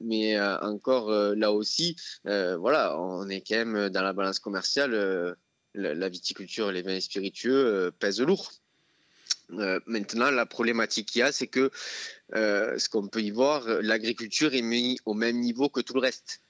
mais 0.00 0.40
encore 0.40 1.10
là 1.10 1.52
aussi, 1.52 1.96
voilà, 2.24 2.98
on 2.98 3.28
est 3.28 3.40
quand 3.40 3.64
même 3.64 3.88
dans 3.88 4.02
la 4.02 4.12
balance 4.12 4.38
commerciale, 4.38 5.36
la, 5.74 6.08
viticulture 6.08 6.70
et 6.70 6.72
les 6.72 6.82
vins 6.82 7.00
spiritueux 7.00 7.92
pèsent 7.98 8.20
lourd. 8.20 8.52
maintenant, 9.48 10.30
la 10.30 10.46
problématique 10.46 11.08
qu'il 11.08 11.20
y 11.20 11.22
a, 11.22 11.32
c'est 11.32 11.48
que 11.48 11.70
ce 12.32 12.88
qu'on 12.88 13.08
peut 13.08 13.22
y 13.22 13.30
voir, 13.30 13.66
l'agriculture 13.82 14.54
est 14.54 14.62
mise 14.62 14.98
au 15.04 15.14
même 15.14 15.40
niveau 15.40 15.68
que 15.68 15.80
tout 15.80 15.94
le 15.94 16.00
reste. 16.00 16.43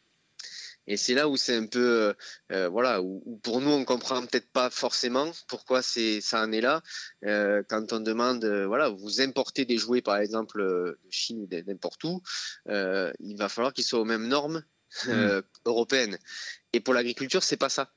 Et 0.87 0.97
c'est 0.97 1.15
là 1.15 1.29
où 1.29 1.37
c'est 1.37 1.57
un 1.57 1.67
peu, 1.67 1.81
euh, 1.81 2.13
euh, 2.53 2.69
voilà, 2.69 3.01
où, 3.03 3.41
pour 3.43 3.61
nous 3.61 3.71
on 3.71 3.85
comprend 3.85 4.21
peut-être 4.23 4.51
pas 4.51 4.71
forcément 4.71 5.31
pourquoi 5.49 5.83
c'est 5.83 6.21
ça 6.21 6.43
en 6.43 6.53
est 6.53 6.61
là. 6.61 6.83
Euh, 7.25 7.63
quand 7.69 7.93
on 7.93 8.01
demande, 8.01 8.45
voilà, 8.45 8.91
vous 8.91 9.21
importez 9.21 9.65
des 9.65 9.79
jouets 9.79 10.03
par 10.03 10.19
exemple 10.19 10.63
de 10.63 10.99
Chine 11.11 11.41
ou 11.41 11.49
n'importe 11.67 12.05
où, 12.05 12.23
il 12.67 13.37
va 13.39 13.49
falloir 13.49 13.73
qu'ils 13.73 13.85
soient 13.85 14.01
aux 14.01 14.05
mêmes 14.05 14.29
normes 14.29 14.63
mmh. 15.07 15.41
européennes. 15.65 16.19
Et 16.73 16.81
pour 16.81 16.95
l'agriculture, 16.95 17.43
c'est 17.43 17.57
pas 17.57 17.69
ça. 17.69 17.91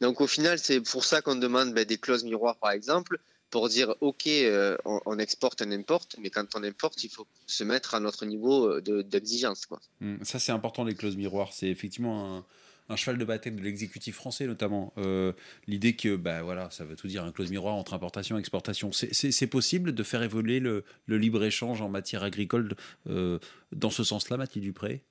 Donc 0.00 0.20
au 0.20 0.26
final, 0.26 0.58
c'est 0.58 0.80
pour 0.80 1.04
ça 1.04 1.22
qu'on 1.22 1.36
demande 1.36 1.72
ben, 1.72 1.84
des 1.84 1.98
clauses 1.98 2.24
miroirs 2.24 2.58
par 2.58 2.72
exemple 2.72 3.18
pour 3.52 3.68
dire 3.68 3.94
ok, 4.00 4.26
euh, 4.26 4.76
on, 4.84 5.18
exporte, 5.18 5.62
on 5.62 5.70
importe, 5.70 6.16
mais 6.18 6.30
quand 6.30 6.56
on 6.56 6.64
importe, 6.64 7.04
il 7.04 7.10
faut 7.10 7.26
se 7.46 7.62
mettre 7.62 7.94
à 7.94 8.00
notre 8.00 8.24
niveau 8.24 8.66
euh, 8.66 9.02
d'exigence. 9.04 9.68
Mmh, 10.00 10.16
ça, 10.22 10.40
c'est 10.40 10.52
important, 10.52 10.82
les 10.82 10.94
clauses 10.94 11.16
miroirs. 11.16 11.52
C'est 11.52 11.68
effectivement 11.68 12.44
un, 12.88 12.96
cheval 12.96 13.18
de 13.18 13.24
bataille 13.24 13.52
de 13.52 13.62
l'exécutif 13.62 14.16
français, 14.16 14.46
notamment. 14.46 14.94
Euh, 14.96 15.32
l'idée 15.66 15.94
que, 15.94 16.16
bah, 16.16 16.42
voilà, 16.42 16.70
ça 16.70 16.84
veut 16.84 16.96
tout 16.96 17.06
dire, 17.06 17.24
un 17.24 17.30
clause 17.30 17.50
miroir 17.50 17.74
entre 17.74 17.92
importation 17.92 18.36
et 18.38 18.40
exportation. 18.40 18.90
C'est 18.90 19.46
possible 19.46 19.94
de 19.94 20.02
faire 20.02 20.22
évoluer 20.22 20.58
le, 20.58 20.84
libre-échange 21.06 21.82
en 21.82 21.90
matière 21.90 22.22
agricole 22.22 22.74
dans 23.06 23.90
ce 23.90 24.02
sens-là, 24.02 24.38
Mathilde 24.38 24.64
Dupré? 24.64 25.02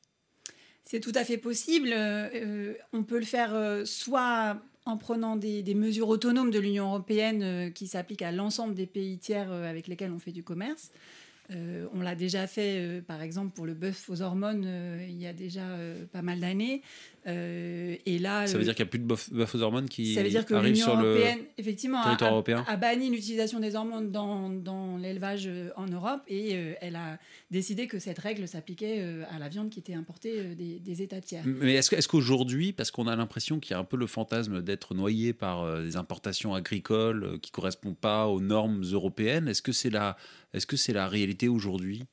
C'est 0.91 0.99
tout 0.99 1.13
à 1.15 1.23
fait 1.23 1.37
possible. 1.37 1.95
on 2.91 3.03
peut 3.03 3.17
le 3.17 3.25
faire 3.25 3.81
soit 3.85 4.61
en 4.85 4.97
prenant 4.97 5.35
des, 5.35 5.63
mesures 5.75 6.09
autonomes 6.09 6.51
de 6.51 6.59
l'Union 6.59 6.87
européenne 6.87 7.43
euh, 7.43 7.69
qui 7.69 7.87
s'appliquent 7.87 8.23
à 8.23 8.31
l'ensemble 8.31 8.73
des 8.73 8.87
pays 8.87 9.17
tiers 9.17 9.51
euh, 9.51 9.69
avec 9.69 9.87
lesquels 9.87 10.11
on 10.11 10.19
fait 10.19 10.31
du 10.31 10.43
commerce. 10.43 10.91
Euh, 11.51 11.85
on 11.93 12.01
l'a 12.01 12.15
déjà 12.15 12.47
fait, 12.47 13.01
par 13.05 13.21
exemple, 13.21 13.51
pour 13.53 13.65
le 13.65 13.73
bœuf 13.73 14.09
aux 14.09 14.21
hormones, 14.21 14.65
il 15.05 15.21
y 15.21 15.27
a 15.27 15.33
déjà 15.33 15.63
pas 16.13 16.21
mal 16.21 16.39
d'années. 16.39 16.81
Euh, 17.27 17.95
et 18.05 18.17
là, 18.17 18.47
ça 18.47 18.57
veut 18.57 18.63
dire 18.63 18.73
qu'il 18.73 18.83
n'y 18.83 18.89
a 18.89 18.89
plus 18.89 18.99
de 18.99 19.05
bœuf 19.05 19.55
aux 19.55 19.61
hormones 19.61 19.87
qui 19.87 20.15
ça 20.15 20.23
veut 20.23 20.29
dire 20.29 20.45
que 20.45 20.55
arrivent 20.55 20.75
sur 20.75 20.99
européenne, 20.99 21.39
effectivement, 21.57 22.01
territoire 22.03 22.31
a, 22.31 22.33
européen 22.33 22.65
a 22.67 22.77
banni 22.77 23.11
l'utilisation 23.11 23.59
des 23.59 23.75
hormones 23.75 24.11
dans, 24.11 24.49
dans 24.49 24.97
l'élevage 24.97 25.45
euh, 25.45 25.69
en 25.75 25.85
Europe 25.85 26.21
et 26.27 26.55
euh, 26.55 26.73
elle 26.81 26.95
a 26.95 27.19
décidé 27.51 27.85
que 27.85 27.99
cette 27.99 28.17
règle 28.17 28.47
s'appliquait 28.47 29.05
à 29.29 29.37
la 29.37 29.49
viande 29.49 29.69
qui 29.69 29.79
était 29.79 29.93
importée 29.93 30.55
des, 30.55 31.01
États 31.01 31.21
tiers. 31.21 31.43
Mais 31.45 31.75
est-ce, 31.75 31.93
est 31.95 32.07
qu'aujourd'hui, 32.07 32.73
parce 32.73 32.91
qu'on 32.91 33.07
a 33.07 33.15
l'impression 33.15 33.59
qu'il 33.59 33.71
y 33.71 33.73
a 33.75 33.79
un 33.79 33.83
peu 33.83 33.97
le 33.97 34.07
fantasme 34.07 34.61
d'être 34.61 34.93
noyé 34.93 35.33
par 35.33 35.81
des 35.81 35.97
importations 35.97 36.53
agricoles 36.53 37.39
qui 37.41 37.51
ne 37.51 37.55
correspondent 37.55 37.97
pas 37.97 38.27
aux 38.27 38.39
normes 38.41 38.83
européennes, 38.91 39.47
est-ce 39.47 39.61
que 39.61 39.71
c'est 39.71 39.89
la, 39.89 40.17
est-ce 40.53 40.65
que 40.65 40.77
c'est 40.77 40.93
la 40.93 41.07
réalité 41.07 41.47
aujourd'hui? 41.47 42.03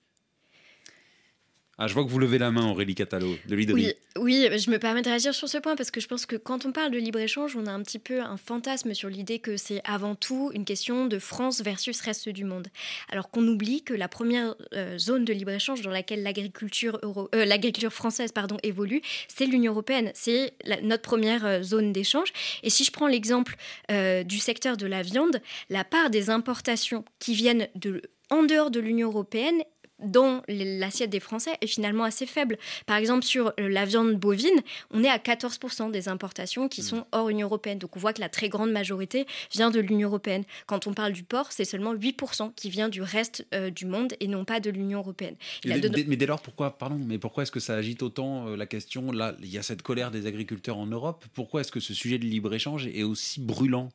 Ah, 1.81 1.87
je 1.87 1.95
vois 1.95 2.05
que 2.05 2.09
vous 2.09 2.19
levez 2.19 2.39
la 2.39 2.51
main, 2.51 2.69
Aurélie 2.69 2.97
Catalo, 2.97 3.37
de 3.47 3.55
l'Idri. 3.55 3.75
Oui, 3.75 3.95
oui, 4.19 4.59
je 4.59 4.69
me 4.69 4.81
permets 4.81 5.03
de 5.03 5.09
réagir 5.09 5.33
sur 5.33 5.49
ce 5.49 5.59
point 5.59 5.77
parce 5.77 5.93
que 5.93 6.01
je 6.01 6.09
pense 6.09 6.27
que 6.27 6.35
quand 6.35 6.67
on 6.67 6.73
parle 6.73 6.91
de 6.91 6.99
libre-échange, 6.99 7.55
on 7.55 7.67
a 7.67 7.71
un 7.71 7.83
petit 7.83 8.01
peu 8.01 8.21
un 8.21 8.37
fantasme 8.37 8.95
sur 8.95 9.09
l'idée 9.09 9.39
que 9.39 9.57
c'est 9.57 9.81
avant 9.85 10.17
tout 10.17 10.51
une 10.55 10.65
question 10.65 11.07
de 11.07 11.21
France 11.21 11.63
versus 11.63 12.01
reste 12.01 12.29
du 12.29 12.43
monde. 12.43 12.67
Alors 13.11 13.31
qu'on 13.31 13.47
oublie 13.47 13.85
que 13.85 13.95
la 13.95 14.09
première 14.09 14.57
euh, 14.75 14.99
zone 14.99 15.25
de 15.25 15.33
libre-échange 15.33 15.83
dans 15.83 15.91
laquelle 15.91 16.25
l'agriculture, 16.25 16.99
euh, 17.05 17.45
l'agriculture 17.45 17.93
française 17.93 18.33
pardon, 18.33 18.57
évolue, 18.65 19.01
c'est 19.29 19.47
l'Union 19.47 19.71
européenne. 19.71 20.11
C'est 20.15 20.55
notre 20.83 21.03
première 21.03 21.47
euh, 21.47 21.63
zone 21.63 21.93
d'échange. 21.93 22.33
Et 22.65 22.71
si 22.71 22.83
je 22.83 22.91
prends 22.91 23.07
l'exemple 23.07 23.55
du 23.89 24.39
secteur 24.39 24.77
de 24.77 24.87
la 24.87 25.03
viande, 25.03 25.41
la 25.71 25.85
part 25.85 26.11
des 26.11 26.31
importations 26.31 27.05
qui 27.21 27.35
viennent 27.35 27.69
de 27.75 28.03
en 28.31 28.43
dehors 28.43 28.71
de 28.71 28.81
l'Union 28.81 29.09
européenne 29.09 29.63
dans 29.99 30.43
l'assiette 30.49 31.11
des 31.11 31.21
Français 31.21 31.53
est 31.61 31.67
finalement 31.67 32.05
assez 32.05 32.27
faible. 32.27 32.59
Par 32.87 32.97
exemple, 32.97 33.25
sur 33.25 33.53
euh, 33.59 33.69
la 33.69 33.85
viande 33.85 34.15
bovine, 34.15 34.61
on 34.91 35.03
est 35.03 35.09
à 35.09 35.19
14% 35.19 35.91
des 35.91 36.09
importations 36.09 36.69
qui 36.69 36.81
hmm. 36.81 36.85
sont 36.85 37.07
hors 37.13 37.29
Union 37.29 37.47
européenne. 37.47 37.79
Donc 37.79 37.97
on 37.97 37.99
voit 37.99 38.13
que 38.13 38.21
la 38.21 38.29
très 38.29 38.49
grande 38.49 38.71
majorité 38.71 39.27
vient 39.53 39.71
de 39.71 39.81
l'Union 39.81 40.09
européenne. 40.09 40.45
Quand 40.67 40.87
on 40.87 40.95
parle 40.95 41.13
du 41.13 41.25
porc, 41.25 41.53
c'est 41.53 41.65
seulement 41.65 41.95
8% 41.95 42.55
qui 42.55 42.71
vient 42.71 42.89
du 42.89 43.03
reste 43.03 43.47
euh, 43.55 43.71
du 43.71 43.87
monde 43.87 44.15
et 44.21 44.29
non 44.29 44.45
pas 44.45 44.61
de 44.61 44.71
l'Union 44.71 45.01
européenne. 45.01 45.35
Mais, 45.65 45.81
dès 45.81 46.27
lors, 46.27 46.41
pourquoi, 46.41 46.79
pardon, 46.79 46.99
mais 46.99 47.19
pourquoi 47.19 47.43
est-ce 47.43 47.53
que 47.53 47.61
ça 47.61 47.75
agite 47.75 48.03
autant 48.03 48.49
euh, 48.49 48.57
la 48.57 48.67
question 48.67 49.11
Là, 49.13 49.35
il 49.41 49.51
y 49.51 49.59
a 49.59 49.63
cette 49.63 49.83
colère 49.83 50.11
des 50.11 50.27
agriculteurs 50.27 50.77
en 50.77 50.87
Europe? 50.87 51.25
Pourquoi 51.35 51.63
est-ce 51.63 51.73
que 51.73 51.81
ce 51.81 51.95
sujet 51.95 52.19
de 52.19 52.25
libre-échange 52.25 52.87
est 52.87 53.03
aussi 53.03 53.41
brûlant? 53.41 53.89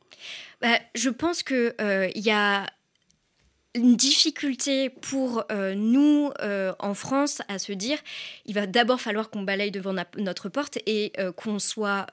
Bah, 0.61 0.79
Je 0.95 1.09
pense 1.09 1.43
qu'il 1.43 1.73
il 2.15 2.21
y 2.21 2.31
a 2.31 2.67
une 3.75 3.95
difficulté 3.95 4.89
pour 4.89 5.45
euh, 5.51 5.73
nous 5.73 6.31
euh, 6.41 6.73
en 6.79 6.93
France 6.93 7.41
à 7.47 7.57
se 7.57 7.71
dire 7.71 7.97
il 8.45 8.53
va 8.53 8.67
d'abord 8.67 9.01
falloir 9.01 9.29
qu'on 9.29 9.41
balaye 9.41 9.71
devant 9.71 9.95
notre 10.17 10.49
porte 10.49 10.77
et 10.85 11.11
euh, 11.17 11.31
qu'on 11.31 11.59
soit 11.59 12.05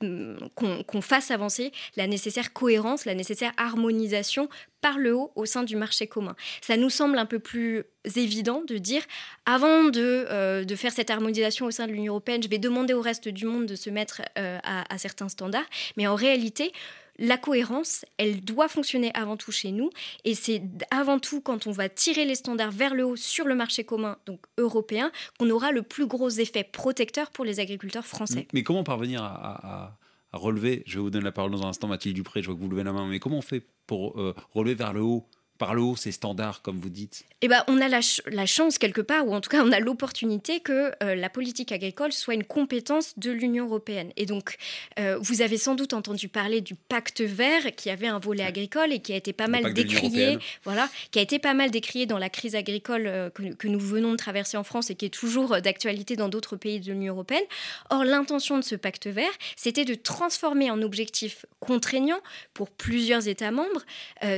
qu'on 0.00 1.00
fasse 1.00 1.30
avancer 1.30 1.72
la 1.96 2.06
nécessaire 2.06 2.52
cohérence, 2.52 3.04
la 3.04 3.14
nécessaire 3.14 3.52
harmonisation 3.56 4.48
par 4.80 4.98
le 4.98 5.14
haut 5.14 5.32
au 5.34 5.44
sein 5.44 5.62
du 5.62 5.76
marché 5.76 6.06
commun. 6.06 6.36
Ça 6.60 6.76
nous 6.76 6.90
semble 6.90 7.18
un 7.18 7.26
peu 7.26 7.38
plus 7.38 7.84
évident 8.16 8.62
de 8.66 8.78
dire 8.78 9.02
avant 9.44 9.84
de, 9.84 10.64
faire 10.76 10.92
cette 10.92 11.10
harmonisation 11.10 11.66
au 11.66 11.70
sein 11.70 11.86
de 11.86 11.92
l'Union 11.92 12.14
européenne, 12.14 12.42
je 12.42 12.48
vais 12.48 12.58
demander 12.58 12.94
au 12.94 13.00
reste 13.00 13.28
du 13.28 13.44
monde 13.44 13.66
de 13.66 13.74
se 13.74 13.90
mettre 13.90 14.22
à 14.36 14.98
certains 14.98 15.28
standards, 15.28 15.68
mais 15.96 16.06
en 16.06 16.14
réalité 16.14 16.72
la 17.18 17.36
cohérence, 17.36 18.04
elle 18.16 18.40
doit 18.42 18.68
fonctionner 18.68 19.10
avant 19.14 19.36
tout 19.36 19.52
chez 19.52 19.72
nous. 19.72 19.90
Et 20.24 20.34
c'est 20.34 20.62
avant 20.90 21.18
tout 21.18 21.40
quand 21.40 21.66
on 21.66 21.72
va 21.72 21.88
tirer 21.88 22.24
les 22.24 22.34
standards 22.34 22.70
vers 22.70 22.94
le 22.94 23.04
haut 23.04 23.16
sur 23.16 23.46
le 23.46 23.54
marché 23.54 23.84
commun, 23.84 24.18
donc 24.26 24.40
européen, 24.56 25.10
qu'on 25.38 25.50
aura 25.50 25.72
le 25.72 25.82
plus 25.82 26.06
gros 26.06 26.30
effet 26.30 26.64
protecteur 26.64 27.30
pour 27.30 27.44
les 27.44 27.60
agriculteurs 27.60 28.06
français. 28.06 28.46
Mais 28.52 28.62
comment 28.62 28.84
parvenir 28.84 29.22
à, 29.22 29.98
relever, 30.32 30.82
je 30.86 30.98
vais 30.98 31.02
vous 31.02 31.10
donner 31.10 31.24
la 31.24 31.32
parole 31.32 31.50
dans 31.50 31.64
un 31.64 31.70
instant, 31.70 31.88
Mathilde 31.88 32.14
Dupré, 32.14 32.42
je 32.42 32.46
vois 32.46 32.54
que 32.54 32.60
vous 32.60 32.68
levez 32.68 32.84
la 32.84 32.92
main, 32.92 33.06
mais 33.06 33.18
comment 33.18 33.38
on 33.38 33.42
fait 33.42 33.66
pour 33.86 34.20
euh, 34.20 34.34
relever 34.52 34.74
vers 34.74 34.92
le 34.92 35.00
haut 35.00 35.26
par 35.58 35.74
le 35.74 35.82
haut 35.82 35.96
ces 35.96 36.12
standards, 36.12 36.62
comme 36.62 36.78
vous 36.78 36.88
dites 36.88 37.24
Eh 37.42 37.48
ben, 37.48 37.62
on 37.66 37.80
a 37.80 37.88
la, 37.88 38.00
la, 38.26 38.46
chance 38.46 38.78
quelque 38.78 39.00
part, 39.00 39.26
ou 39.26 39.34
en 39.34 39.40
tout 39.40 39.50
cas 39.50 39.62
on 39.64 39.72
a 39.72 39.80
l'opportunité 39.80 40.60
que 40.60 40.92
euh, 41.02 41.14
la 41.16 41.28
politique 41.28 41.72
agricole 41.72 42.12
soit 42.12 42.34
une 42.34 42.44
compétence 42.44 43.18
de 43.18 43.32
l'Union 43.32 43.66
européenne. 43.66 44.12
Et 44.16 44.24
donc, 44.24 44.56
euh, 44.98 45.18
vous 45.20 45.42
avez 45.42 45.58
sans 45.58 45.74
doute 45.74 45.92
entendu 45.92 46.28
parler 46.28 46.60
du 46.60 46.76
pacte 46.76 47.20
vert 47.20 47.74
qui 47.76 47.90
avait 47.90 48.06
un 48.06 48.20
volet 48.20 48.44
agricole 48.44 48.92
et 48.92 49.00
qui 49.00 49.12
a 49.12 49.16
été 49.16 49.32
pas 49.32 49.48
mal 49.48 49.74
décrié, 49.74 50.38
voilà, 50.64 50.88
qui 51.10 51.18
a 51.18 51.22
été 51.22 51.38
pas 51.38 51.54
mal 51.54 51.70
décrié 51.70 52.06
dans 52.06 52.18
la 52.18 52.30
crise 52.30 52.54
agricole 52.54 53.06
euh, 53.06 53.28
que, 53.30 53.52
que, 53.54 53.68
nous 53.68 53.80
venons 53.80 54.12
de 54.12 54.16
traverser 54.16 54.56
en 54.56 54.64
France 54.64 54.90
et 54.90 54.94
qui 54.94 55.06
est 55.06 55.10
toujours 55.10 55.60
d'actualité 55.60 56.14
dans 56.14 56.28
d'autres 56.28 56.56
pays 56.56 56.78
de 56.78 56.92
l'Union 56.92 57.14
européenne. 57.14 57.44
Or, 57.90 58.04
l'intention 58.04 58.58
de 58.58 58.62
ce 58.62 58.76
pacte 58.76 59.08
vert, 59.08 59.26
c'était 59.56 59.84
de 59.84 59.94
transformer 59.94 60.70
en 60.70 60.80
objectif 60.82 61.44
contraignant 61.58 62.20
pour 62.54 62.70
plusieurs 62.70 63.26
États 63.26 63.50
membres, 63.50 63.84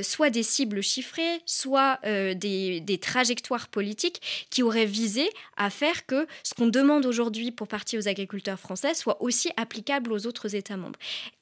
soit 0.03 0.31
des 0.31 0.43
cibles 0.43 0.83
chiffrées 0.83 1.10
soit 1.47 1.99
euh, 2.05 2.35
des, 2.35 2.99
trajectoires 3.01 3.69
politiques 3.69 4.47
qui 4.51 4.63
auraient 4.63 4.87
visé 4.87 5.29
à 5.57 5.71
faire 5.71 6.07
que 6.07 6.27
ce 6.43 6.55
qu'on 6.55 6.67
demande 6.67 7.07
aujourd'hui 7.07 7.51
pour 7.51 7.69
partir 7.69 8.01
aux 8.01 8.09
agriculteurs 8.09 8.59
français 8.59 8.95
soit 8.95 9.23
aussi 9.23 9.51
applicable 9.57 10.13
aux 10.13 10.27
autres 10.27 10.55
États 10.55 10.77
membres. 10.77 10.99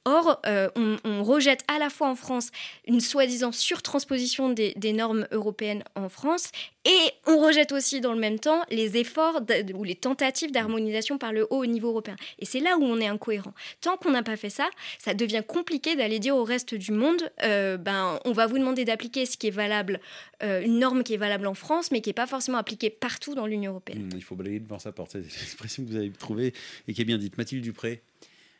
Or, 0.09 0.41
on, 0.75 1.23
rejette 1.23 1.63
à 1.67 1.77
la 1.77 1.89
fois 1.89 2.07
en 2.07 2.15
France 2.15 2.49
une 2.87 3.01
soi-disant 3.01 3.51
surtransposition 3.51 4.49
des, 4.49 4.73
des 4.75 4.93
normes 4.93 5.27
européennes 5.31 5.83
en 5.95 6.09
France 6.09 6.51
et 6.85 7.11
on 7.27 7.39
rejette 7.39 7.71
aussi 7.73 7.99
dans 7.99 8.13
le 8.13 8.19
même 8.19 8.39
temps 8.39 8.63
les 8.71 8.97
efforts 8.97 9.41
ou 9.75 9.83
les 9.83 9.95
tentatives 9.95 10.51
d'harmonisation 10.51 11.17
par 11.17 11.33
le 11.33 11.43
haut 11.49 11.61
au 11.61 11.65
niveau 11.65 11.89
européen. 11.89 12.15
Et 12.39 12.45
c'est 12.45 12.61
là 12.61 12.77
où 12.77 12.83
on 12.83 12.99
est 12.99 13.07
incohérent. 13.07 13.53
Tant 13.81 13.97
qu'on 13.97 14.11
n'a 14.11 14.23
pas 14.23 14.37
fait 14.37 14.49
ça, 14.49 14.69
ça 14.97 15.13
devient 15.13 15.43
compliqué 15.45 15.95
d'aller 15.95 16.19
dire 16.19 16.35
au 16.35 16.43
reste 16.43 16.75
du 16.75 16.91
monde, 16.91 17.29
euh, 17.43 17.77
ben, 17.77 18.19
on 18.23 18.31
va 18.31 18.47
vous 18.47 18.57
demander 18.57 18.85
d'appliquer 18.85 19.25
ce 19.25 19.37
qui 19.37 19.47
est 19.47 19.51
valable, 19.51 19.99
euh, 20.41 20.61
une 20.61 20.79
norme 20.79 21.03
qui 21.03 21.13
est 21.13 21.17
valable 21.17 21.47
en 21.47 21.53
France, 21.53 21.91
mais 21.91 22.01
qui 22.01 22.09
n'est 22.09 22.13
pas 22.13 22.27
forcément 22.27 22.57
appliquée 22.57 22.89
partout 22.89 23.35
dans 23.35 23.45
l'Union 23.45 23.71
européenne. 23.71 24.05
Mmh, 24.05 24.15
il 24.15 24.23
faut 24.23 24.35
balayer 24.35 24.59
devant 24.59 24.79
sa 24.79 24.91
porte. 24.91 25.11
C'est 25.11 25.19
l'expression 25.19 25.83
que 25.83 25.89
vous 25.89 25.97
avez 25.97 26.11
trouvée 26.11 26.53
et 26.87 26.93
qui 26.93 27.01
est 27.01 27.05
bien 27.05 27.17
dite. 27.17 27.37
Mathilde 27.37 27.63
Dupré. 27.63 28.01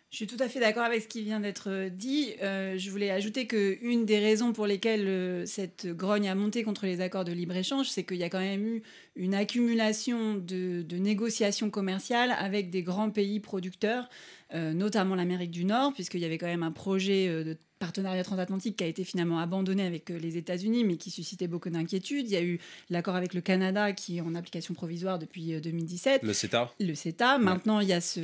Je 0.09 0.15
suis 0.15 0.27
tout 0.27 0.37
à 0.39 0.49
fait 0.49 0.59
d'accord 0.59 0.83
avec 0.83 1.03
ce 1.03 1.07
qui 1.07 1.21
vient 1.21 1.39
d'être 1.39 1.69
euh, 1.69 1.89
dit. 1.89 2.33
Euh, 2.41 2.79
je 2.79 2.89
voulais 2.89 3.11
ajouter 3.11 3.45
qu'une 3.45 4.05
des 4.05 4.17
raisons 4.17 4.53
pour 4.53 4.65
lesquelles 4.65 5.07
euh, 5.07 5.45
cette 5.45 5.85
grogne 5.85 6.27
a 6.27 6.33
monté 6.33 6.63
contre 6.63 6.87
les 6.87 6.99
accords 6.99 7.25
de 7.25 7.31
libre-échange, 7.31 7.89
c'est 7.89 8.03
qu'il 8.03 8.17
y 8.17 8.23
a 8.23 8.29
quand 8.29 8.39
même 8.39 8.65
eu 8.65 8.83
une 9.19 9.35
accumulation 9.35 10.35
de, 10.35 10.81
de 10.81 10.97
négociations 10.97 11.69
commerciales 11.69 12.31
avec 12.38 12.69
des 12.69 12.81
grands 12.81 13.11
pays 13.11 13.39
producteurs, 13.39 14.09
notamment 14.53 15.13
l'Amérique 15.13 15.51
du 15.51 15.63
Nord, 15.63 15.93
puisqu'il 15.93 16.21
y 16.21 16.25
avait 16.25 16.39
quand 16.39 16.47
même 16.47 16.63
un 16.63 16.71
projet 16.71 17.27
de 17.43 17.55
partenariat 17.79 18.23
transatlantique 18.23 18.75
qui 18.75 18.83
a 18.83 18.88
été 18.88 19.03
finalement 19.03 19.39
abandonné 19.39 19.85
avec 19.85 20.11
euh, 20.11 20.19
les 20.19 20.38
États-Unis, 20.38 20.83
mais 20.83 20.97
qui 20.97 21.09
suscitait 21.09 21.47
beaucoup 21.47 21.69
d'inquiétudes. 21.69 22.29
Il 22.29 22.33
y 22.33 22.35
a 22.35 22.43
eu 22.43 22.59
l'accord 22.89 23.15
avec 23.15 23.33
le 23.33 23.41
Canada 23.41 23.93
qui 23.93 24.17
est 24.17 24.21
en 24.21 24.35
application 24.35 24.73
provisoire 24.73 25.17
depuis 25.17 25.59
2017. 25.59 26.23
Euh, 26.23 26.27
le 26.27 26.33
CETA. 26.33 26.71
Le 26.79 26.93
CETA. 26.93 27.38
Maintenant, 27.38 27.79
il 27.79 27.88
y 27.88 27.93
a 27.93 28.01
ce, 28.01 28.19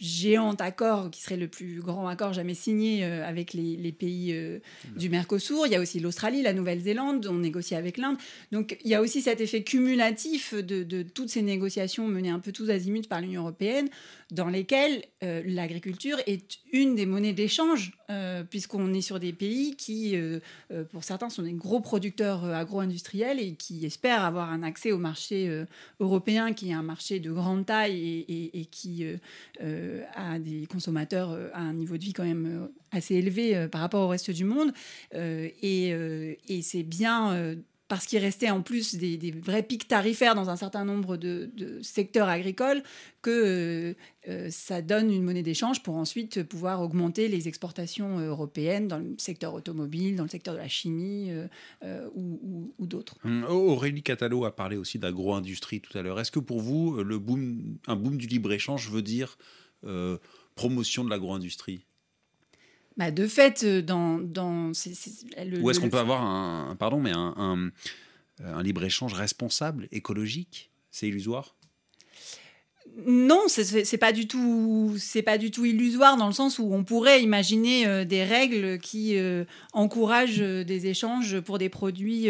géant 0.00 0.54
accord 0.54 1.10
qui 1.10 1.20
serait 1.20 1.36
le 1.36 1.48
plus 1.48 1.80
grand 1.80 2.06
accord 2.06 2.32
jamais 2.32 2.54
signé 2.54 3.04
euh, 3.04 3.26
avec 3.26 3.52
les, 3.52 3.92
pays 3.98 4.36
du 4.96 5.08
Mercosur. 5.08 5.66
Il 5.66 5.72
y 5.72 5.74
a 5.76 5.80
aussi 5.80 5.98
l'Australie, 5.98 6.42
la 6.42 6.52
Nouvelle-Zélande. 6.52 7.26
On 7.28 7.38
négocie 7.38 7.74
avec 7.74 7.96
l'Inde. 7.96 8.16
Donc, 8.52 8.78
il 8.84 8.90
y 8.90 8.94
a 8.94 9.00
aussi 9.00 9.22
cet 9.22 9.40
effet 9.40 9.62
cumulatif 9.64 10.07
de, 10.12 11.02
toutes 11.02 11.28
ces 11.28 11.42
négociations 11.42 12.06
menées 12.08 12.30
un 12.30 12.38
peu 12.38 12.52
tous 12.52 12.70
azimuts 12.70 13.08
par 13.08 13.20
l'Union 13.20 13.42
européenne 13.42 13.88
dans 14.30 14.48
lesquels 14.48 15.04
euh, 15.22 15.42
l'agriculture 15.46 16.18
est 16.26 16.58
une 16.72 16.94
des 16.94 17.06
monnaies 17.06 17.32
d'échange, 17.32 17.92
euh, 18.10 18.44
puisqu'on 18.44 18.92
est 18.92 19.00
sur 19.00 19.18
des 19.18 19.32
pays 19.32 19.74
qui, 19.74 20.16
euh, 20.16 20.40
pour 20.90 21.02
certains, 21.02 21.30
sont 21.30 21.42
des 21.42 21.52
gros 21.52 21.80
producteurs 21.80 22.44
agro-industriels 22.44 23.40
et 23.40 23.54
qui 23.54 23.86
espèrent 23.86 24.24
avoir 24.24 24.50
un 24.50 24.62
accès 24.62 24.92
au 24.92 24.98
marché 24.98 25.64
européen, 26.00 26.52
qui 26.52 26.70
est 26.70 26.74
un 26.74 26.82
marché 26.82 27.20
de 27.20 27.32
grande 27.32 27.64
taille 27.64 28.24
et, 28.28 28.64
qui 28.66 29.04
a 29.60 30.38
des 30.38 30.66
consommateurs 30.66 31.30
à 31.52 31.60
un 31.60 31.72
niveau 31.72 31.96
de 31.96 32.04
vie 32.04 32.12
quand 32.12 32.24
même 32.24 32.68
assez 32.90 33.14
élevé 33.14 33.66
par 33.70 33.80
rapport 33.80 34.02
au 34.02 34.08
reste 34.08 34.30
du 34.30 34.44
monde. 34.44 34.72
et 35.12 36.60
c'est 36.62 36.82
bien 36.82 37.56
parce 37.88 38.06
qu'il 38.06 38.18
restait 38.18 38.50
en 38.50 38.60
plus 38.60 38.94
des, 38.94 39.32
vrais 39.32 39.62
pics 39.62 39.88
tarifaires 39.88 40.34
dans 40.34 40.50
un 40.50 40.56
certain 40.56 40.84
nombre 40.84 41.16
de, 41.16 41.50
secteurs 41.82 42.28
agricoles, 42.28 42.82
que 43.22 43.30
euh, 43.30 43.94
euh, 44.28 44.48
ça 44.50 44.82
donne 44.82 45.10
une 45.10 45.22
monnaie 45.22 45.42
d'échange 45.42 45.82
pour 45.82 45.96
ensuite 45.96 46.42
pouvoir 46.42 46.82
augmenter 46.82 47.28
les 47.28 47.48
exportations 47.48 48.18
européennes 48.18 48.88
dans 48.88 48.98
le 48.98 49.14
secteur 49.18 49.54
automobile, 49.54 50.16
dans 50.16 50.24
le 50.24 50.28
secteur 50.28 50.54
de 50.54 50.58
la 50.58 50.68
chimie 50.68 51.30
euh, 51.82 52.08
ou, 52.14 52.86
d'autres. 52.86 53.16
Hum, 53.24 53.44
Aurélie 53.48 54.02
Catalo 54.02 54.44
a 54.44 54.54
parlé 54.54 54.76
aussi 54.76 54.98
d'agro-industrie 54.98 55.80
tout 55.80 55.96
à 55.96 56.02
l'heure. 56.02 56.20
Est-ce 56.20 56.30
que 56.30 56.40
pour 56.40 56.60
vous, 56.60 57.02
le 57.02 57.18
boom, 57.18 57.78
un 57.86 57.96
boom 57.96 58.18
du 58.18 58.26
libre-échange 58.26 58.90
veut 58.90 59.02
dire 59.02 59.38
promotion 60.54 61.04
de 61.04 61.10
l'agro-industrie? 61.10 61.87
Bah, 62.98 63.12
de 63.12 63.26
fait, 63.28 63.62
euh, 63.62 63.80
dans, 63.80 64.18
dans 64.18 64.72
Ou 64.72 65.70
est-ce 65.70 65.80
qu'on 65.80 65.88
peut 65.88 65.98
avoir 65.98 66.22
un, 66.22 66.76
pardon, 66.76 67.00
mais 67.00 67.12
un, 67.12 67.32
un, 67.36 67.70
un 68.44 68.62
libre-échange 68.62 69.14
responsable, 69.14 69.86
écologique? 69.92 70.72
C'est 70.90 71.06
illusoire? 71.06 71.54
Non, 73.06 73.44
c'est 73.46 73.98
pas 73.98 74.12
du 74.12 74.26
tout, 74.26 74.96
c'est 74.98 75.22
pas 75.22 75.38
du 75.38 75.52
tout 75.52 75.64
illusoire 75.64 76.16
dans 76.16 76.26
le 76.26 76.32
sens 76.32 76.58
où 76.58 76.68
on 76.72 76.82
pourrait 76.82 77.22
imaginer 77.22 77.86
euh, 77.86 78.04
des 78.04 78.24
règles 78.24 78.78
qui 78.78 79.16
euh, 79.16 79.44
encouragent 79.72 80.40
des 80.40 80.86
échanges 80.86 81.38
pour 81.38 81.58
des 81.58 81.68
produits 81.68 82.26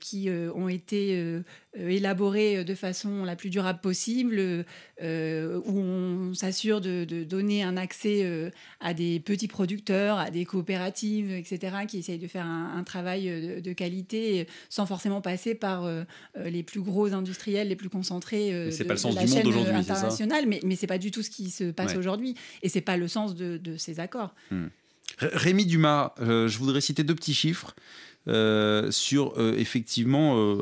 qui 0.00 0.28
ont 0.30 0.68
été 0.68 1.40
euh, 1.78 1.88
élaboré 1.88 2.56
euh, 2.56 2.64
de 2.64 2.74
façon 2.74 3.22
la 3.24 3.36
plus 3.36 3.48
durable 3.48 3.78
possible, 3.80 4.64
euh, 5.02 5.60
où 5.64 5.78
on 5.78 6.34
s'assure 6.34 6.80
de, 6.80 7.04
donner 7.22 7.62
un 7.62 7.76
accès 7.76 8.50
à 8.80 8.92
des 8.92 9.20
petits 9.20 9.46
producteurs, 9.46 10.18
à 10.18 10.30
des 10.30 10.44
coopératives, 10.44 11.30
etc., 11.30 11.76
qui 11.86 11.98
essayent 11.98 12.18
de 12.18 12.26
faire 12.26 12.46
un, 12.46 12.82
travail 12.82 13.60
de, 13.62 13.72
qualité 13.72 14.48
sans 14.68 14.84
forcément 14.84 15.20
passer 15.20 15.54
par 15.54 15.88
les 16.36 16.62
plus 16.62 16.80
gros 16.80 17.12
industriels, 17.12 17.68
les 17.68 17.76
plus 17.76 17.88
concentrés 17.88 18.50
de, 18.50 18.84
pas 18.84 18.94
le 18.94 18.98
sens 18.98 19.14
la 19.14 19.24
du 19.24 19.32
chaîne 19.32 19.48
monde 19.48 19.68
internationale. 19.68 20.46
Mais, 20.46 20.60
mais 20.64 20.76
c'est 20.76 20.86
pas 20.86 20.98
du 20.98 21.10
tout 21.10 21.22
ce 21.22 21.30
qui 21.30 21.50
se 21.50 21.70
passe 21.70 21.94
aujourd'hui, 21.94 22.34
et 22.62 22.68
c'est 22.68 22.80
pas 22.80 22.96
le 22.96 23.06
sens 23.06 23.34
de, 23.34 23.76
ces 23.76 24.00
accords. 24.00 24.34
Hmm. 24.50 24.66
Rémi 25.18 25.66
Dumas, 25.66 26.14
je 26.18 26.58
voudrais 26.58 26.80
citer 26.80 27.04
deux 27.04 27.14
petits 27.14 27.34
chiffres 27.34 27.74
sur 28.90 29.34
effectivement 29.56 30.58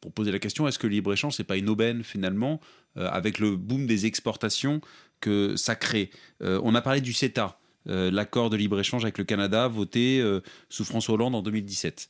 pour 0.00 0.12
poser 0.12 0.32
la 0.32 0.38
question, 0.38 0.68
est-ce 0.68 0.78
que 0.78 0.86
le 0.86 0.92
libre-échange, 0.92 1.34
c'est 1.34 1.44
pas 1.44 1.56
une 1.56 1.68
aubaine 1.68 2.02
finalement, 2.02 2.60
euh, 2.96 3.08
avec 3.10 3.38
le 3.38 3.56
boom 3.56 3.86
des 3.86 4.06
exportations 4.06 4.80
que 5.20 5.56
ça 5.56 5.74
crée 5.74 6.10
euh, 6.42 6.60
On 6.62 6.74
a 6.74 6.80
parlé 6.80 7.00
du 7.00 7.12
CETA, 7.12 7.58
euh, 7.88 8.10
l'accord 8.10 8.50
de 8.50 8.56
libre-échange 8.56 9.04
avec 9.04 9.18
le 9.18 9.24
Canada, 9.24 9.68
voté 9.68 10.22
sous 10.68 10.84
François 10.84 11.14
Hollande 11.14 11.34
en 11.34 11.42
2017. 11.42 12.08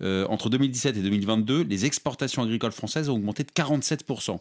entre 0.00 0.50
2017 0.50 0.96
et 0.96 1.02
2022, 1.02 1.62
les 1.62 1.86
exportations 1.86 2.42
agricoles 2.42 2.72
françaises 2.72 3.08
ont 3.08 3.14
augmenté 3.14 3.44
de 3.44 3.50
47%. 3.50 4.40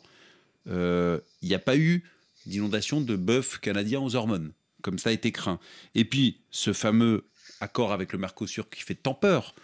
Il 0.68 1.22
n'y 1.44 1.54
a 1.54 1.60
pas 1.60 1.78
eu 1.78 2.04
d'inondation 2.46 3.02
de 3.02 3.16
bœuf 3.16 3.60
canadien 3.60 4.00
aux 4.00 4.16
hormones, 4.16 4.54
comme 4.82 5.00
ça 5.00 5.10
a 5.10 5.14
été 5.14 5.32
craint. 5.32 5.60
Et 5.96 6.06
puis, 6.06 6.40
ce 6.52 6.74
fameux 6.74 7.26
accord 7.60 7.92
avec 7.92 8.14
le 8.14 8.20
Mercosur 8.20 8.70
qui 8.70 8.82
fait 8.82 8.96
tant 8.96 9.14
peur. 9.14 9.56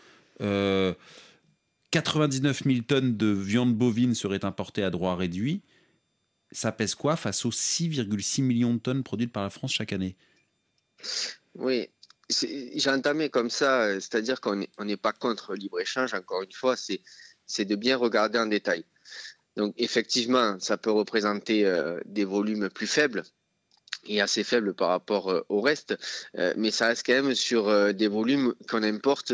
99 1.93 2.63
000 2.65 2.77
tonnes 2.87 3.17
de 3.17 3.27
viande 3.27 3.75
bovine 3.75 4.15
seraient 4.15 4.45
importées 4.45 4.83
à 4.83 4.89
droit 4.89 5.15
réduit. 5.15 5.61
Ça 6.51 6.71
pèse 6.71 6.95
quoi 6.95 7.15
face 7.15 7.45
aux 7.45 7.51
6,6 7.51 8.41
millions 8.41 8.73
de 8.73 8.79
tonnes 8.79 9.03
produites 9.03 9.31
par 9.31 9.43
la 9.43 9.51
France 9.51 9.73
chaque 9.73 9.93
année? 9.93 10.15
Oui, 11.53 11.89
j'ai 12.29 12.89
entamé 12.89 13.29
comme 13.29 13.51
ça, 13.51 13.99
c'est-à-dire 13.99 14.41
qu'on 14.41 14.55
n'est 14.55 14.97
pas 14.97 15.13
contre 15.13 15.51
le 15.51 15.59
libre-échange, 15.59 16.15
encore 16.15 16.41
une 16.41 16.51
fois, 16.51 16.75
c'est 16.75 17.65
de 17.65 17.75
bien 17.75 17.95
regarder 17.95 18.39
en 18.39 18.47
détail. 18.47 18.85
Donc 19.55 19.75
effectivement, 19.77 20.59
ça 20.59 20.77
peut 20.77 20.89
représenter 20.89 21.63
euh, 21.67 21.99
des 22.05 22.25
volumes 22.25 22.69
plus 22.69 22.87
faibles, 22.87 23.21
est 24.05 24.19
assez 24.19 24.43
faible 24.43 24.73
par 24.73 24.89
rapport 24.89 25.31
euh, 25.31 25.45
au 25.49 25.61
reste, 25.61 25.97
euh, 26.37 26.53
mais 26.57 26.71
ça 26.71 26.87
reste 26.87 27.05
quand 27.05 27.13
même 27.13 27.35
sur 27.35 27.67
euh, 27.67 27.93
des 27.93 28.07
volumes 28.07 28.53
qu'on 28.69 28.83
importe 28.83 29.33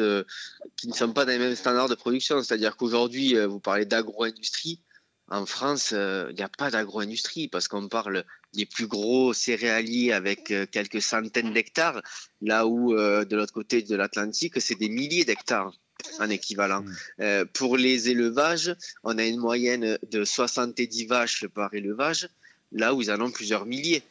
qui 0.75 0.87
ne 0.87 0.93
sont 0.93 1.13
pas 1.13 1.25
dans 1.25 1.31
les 1.31 1.39
mêmes 1.39 1.55
standards 1.55 1.89
de 1.89 1.95
production. 1.95 2.41
C'est-à-dire 2.41 2.77
qu'aujourd'hui, 2.77 3.35
vous 3.45 3.59
parlez 3.59 3.85
d'agro-industrie. 3.85 4.81
En 5.27 5.45
France, 5.45 5.91
il 5.91 6.35
n'y 6.35 6.41
a 6.41 6.49
pas 6.49 6.71
d'agro-industrie 6.71 7.47
parce 7.47 7.67
qu'on 7.67 7.87
parle 7.87 8.23
des 8.53 8.65
plus 8.65 8.87
gros 8.87 9.33
céréaliers 9.33 10.11
avec 10.11 10.53
quelques 10.71 11.01
centaines 11.01 11.53
d'hectares, 11.53 12.01
là 12.41 12.65
où 12.65 12.93
de 12.95 13.35
l'autre 13.35 13.53
côté 13.53 13.81
de 13.81 13.95
l'Atlantique, 13.95 14.59
c'est 14.59 14.79
des 14.79 14.89
milliers 14.89 15.25
d'hectares 15.25 15.71
en 16.19 16.29
équivalent. 16.29 16.83
Mmh. 17.19 17.45
pour 17.53 17.77
les 17.77 18.09
élevages, 18.09 18.75
on 19.03 19.17
a 19.17 19.25
une 19.25 19.39
moyenne 19.39 19.99
de 20.09 20.23
70 20.23 21.05
vaches 21.05 21.45
par 21.47 21.73
élevage, 21.73 22.29
là 22.71 22.93
où 22.93 23.01
ils 23.01 23.11
en 23.11 23.21
ont 23.21 23.31
plusieurs 23.31 23.65
milliers. 23.65 24.03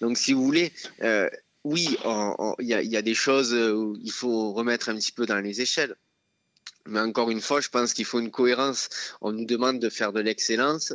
Donc, 0.00 0.16
si 0.16 0.32
vous 0.32 0.44
voulez, 0.44 0.72
euh, 1.02 1.28
oui, 1.64 1.96
il 2.58 2.66
y, 2.66 2.96
a 2.96 3.02
des 3.02 3.14
choses 3.14 3.54
où 3.54 3.96
il 4.02 4.12
faut 4.12 4.52
remettre 4.52 4.90
un 4.90 4.96
petit 4.96 5.12
peu 5.12 5.26
dans 5.26 5.40
les 5.40 5.60
échelles. 5.60 5.96
Mais 6.86 7.00
encore 7.00 7.30
une 7.30 7.40
fois, 7.40 7.60
je 7.60 7.70
pense 7.70 7.94
qu'il 7.94 8.04
faut 8.04 8.20
une 8.20 8.30
cohérence. 8.30 8.90
On 9.22 9.32
nous 9.32 9.46
demande 9.46 9.78
de 9.78 9.88
faire 9.88 10.12
de 10.12 10.20
l'excellence 10.20 10.92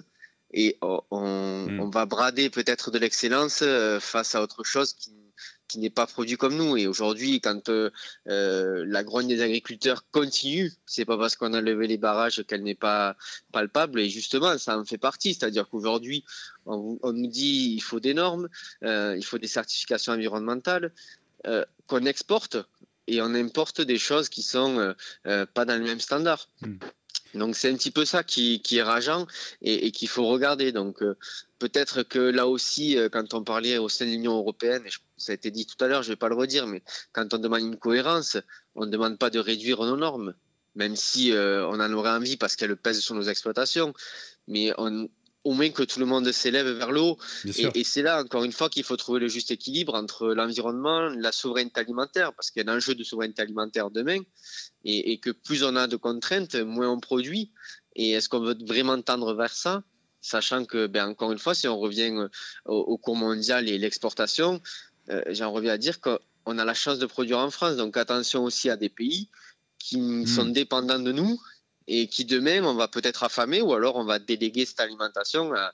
et 0.51 0.77
on, 0.81 1.01
on 1.09 1.87
hmm. 1.87 1.91
va 1.91 2.05
brader 2.05 2.49
peut-être 2.49 2.91
de 2.91 2.99
l'excellence 2.99 3.61
euh, 3.63 3.99
face 3.99 4.35
à 4.35 4.41
autre 4.41 4.63
chose 4.63 4.93
qui 4.93 5.11
qui 5.67 5.79
n'est 5.79 5.89
pas 5.89 6.07
produit 6.07 6.35
comme 6.35 6.55
nous. 6.55 6.75
Et 6.75 6.87
aujourd'hui, 6.87 7.39
quand 7.39 7.69
euh, 7.69 7.91
euh, 8.27 8.83
la 8.87 9.03
grogne 9.03 9.27
des 9.27 9.41
agriculteurs 9.41 10.03
continue, 10.11 10.71
c'est 10.85 11.05
pas 11.05 11.17
parce 11.17 11.35
qu'on 11.35 11.53
a 11.53 11.61
levé 11.61 11.87
les 11.87 11.97
barrages 11.97 12.43
qu'elle 12.47 12.63
n'est 12.63 12.75
pas 12.75 13.15
palpable. 13.51 13.99
Et 13.99 14.09
justement, 14.09 14.57
ça 14.57 14.77
en 14.77 14.85
fait 14.85 14.97
partie. 14.97 15.33
C'est-à-dire 15.33 15.69
qu'aujourd'hui, 15.69 16.25
on, 16.65 16.97
nous 17.03 17.27
dit 17.27 17.73
il 17.75 17.81
faut 17.81 17.99
des 17.99 18.13
normes, 18.13 18.49
euh, 18.83 19.15
il 19.17 19.23
faut 19.23 19.37
des 19.37 19.47
certifications 19.47 20.13
environnementales 20.13 20.91
qu'on 21.87 22.05
exporte 22.05 22.57
et 23.07 23.21
on 23.21 23.33
importe 23.33 23.79
des 23.79 23.97
choses 23.97 24.27
qui 24.27 24.43
sont 24.43 24.93
pas 25.23 25.65
dans 25.65 25.79
le 25.79 25.85
même 25.85 26.01
standard. 26.01 26.49
Hmm. 26.61 26.75
Donc 27.33 27.55
c'est 27.55 27.69
un 27.69 27.75
petit 27.75 27.91
peu 27.91 28.05
ça 28.05 28.23
qui, 28.23 28.61
est 28.71 28.81
rageant 28.81 29.27
et, 29.61 29.91
qu'il 29.91 30.07
faut 30.07 30.27
regarder. 30.27 30.71
Donc 30.71 31.01
euh, 31.03 31.15
peut-être 31.59 32.03
que 32.03 32.19
là 32.19 32.47
aussi, 32.47 32.97
euh, 32.97 33.09
quand 33.09 33.33
on 33.33 33.43
parlait 33.43 33.77
au 33.77 33.89
sein 33.89 34.05
de 34.05 34.11
l'Union 34.11 34.37
européenne, 34.37 34.83
et 34.85 34.89
ça 35.17 35.31
a 35.31 35.35
été 35.35 35.51
dit 35.51 35.65
tout 35.65 35.83
à 35.83 35.87
l'heure, 35.87 36.03
je 36.03 36.09
ne 36.09 36.13
vais 36.13 36.17
pas 36.17 36.29
le 36.29 36.35
redire, 36.35 36.67
mais 36.67 36.81
quand 37.11 37.33
on 37.33 37.37
demande 37.37 37.61
une 37.61 37.77
cohérence, 37.77 38.37
on 38.75 38.85
ne 38.85 38.91
demande 38.91 39.17
pas 39.17 39.29
de 39.29 39.39
réduire 39.39 39.83
nos 39.83 39.97
normes, 39.97 40.33
même 40.75 40.95
si 40.95 41.31
euh, 41.31 41.67
on 41.67 41.79
en 41.79 41.93
aurait 41.93 42.11
envie 42.11 42.37
parce 42.37 42.55
qu'elles 42.55 42.75
pèsent 42.77 43.01
sur 43.01 43.15
nos 43.15 43.23
exploitations. 43.23 43.93
Mais 44.47 44.73
on, 44.77 45.07
au 45.43 45.53
moins 45.53 45.69
que 45.69 45.83
tout 45.83 45.99
le 45.99 46.05
monde 46.05 46.29
s'élève 46.31 46.67
vers 46.69 46.91
le 46.91 47.01
haut. 47.01 47.17
Et, 47.45 47.83
c'est 47.83 48.01
là, 48.01 48.21
encore 48.21 48.43
une 48.43 48.51
fois, 48.51 48.69
qu'il 48.69 48.83
faut 48.83 48.97
trouver 48.97 49.19
le 49.19 49.27
juste 49.27 49.51
équilibre 49.51 49.95
entre 49.95 50.27
l'environnement, 50.33 51.09
la 51.09 51.31
souveraineté 51.31 51.79
alimentaire, 51.79 52.33
parce 52.33 52.51
qu'il 52.51 52.63
y 52.63 52.67
a 52.67 52.71
un 52.71 52.77
enjeu 52.77 52.95
de 52.95 53.03
souveraineté 53.03 53.41
alimentaire 53.41 53.89
demain, 53.89 54.19
et, 54.83 55.17
que 55.19 55.29
plus 55.31 55.63
on 55.63 55.75
a 55.75 55.87
de 55.87 55.95
contraintes, 55.95 56.55
moins 56.55 56.89
on 56.89 56.99
produit. 56.99 57.51
Et 57.95 58.11
est-ce 58.11 58.29
qu'on 58.29 58.41
veut 58.41 58.57
vraiment 58.65 59.01
tendre 59.01 59.33
vers 59.33 59.53
ça 59.53 59.83
Sachant 60.21 60.65
que, 60.65 60.87
ben, 60.87 61.07
encore 61.07 61.31
une 61.31 61.39
fois, 61.39 61.55
si 61.55 61.67
on 61.67 61.79
revient 61.79 62.11
euh, 62.11 62.27
au, 62.65 62.97
cours 62.97 63.15
mondial 63.15 63.69
et 63.69 63.77
l'exportation, 63.77 64.61
euh, 65.09 65.21
j'en 65.29 65.51
reviens 65.51 65.73
à 65.73 65.77
dire 65.77 66.01
qu'on 66.01 66.57
a 66.57 66.65
la 66.65 66.73
chance 66.73 66.99
de 66.99 67.05
produire 67.05 67.39
en 67.39 67.49
France. 67.49 67.77
Donc 67.77 67.95
attention 67.95 68.43
aussi 68.43 68.69
à 68.69 68.75
des 68.75 68.89
pays 68.89 69.29
qui 69.77 69.97
hmm. 69.97 70.27
sont 70.27 70.45
dépendants 70.45 70.99
de 70.99 71.13
nous 71.13 71.39
et 71.89 72.07
qui 72.07 72.23
demain 72.23 72.63
on 72.63 72.75
va 72.75 72.87
peut-être 72.87 73.23
affamer 73.23 73.61
ou 73.61 73.73
alors 73.73 73.95
on 73.95 74.05
va 74.05 74.19
déléguer 74.19 74.65
cette 74.65 74.79
alimentation 74.79 75.53
à, 75.53 75.73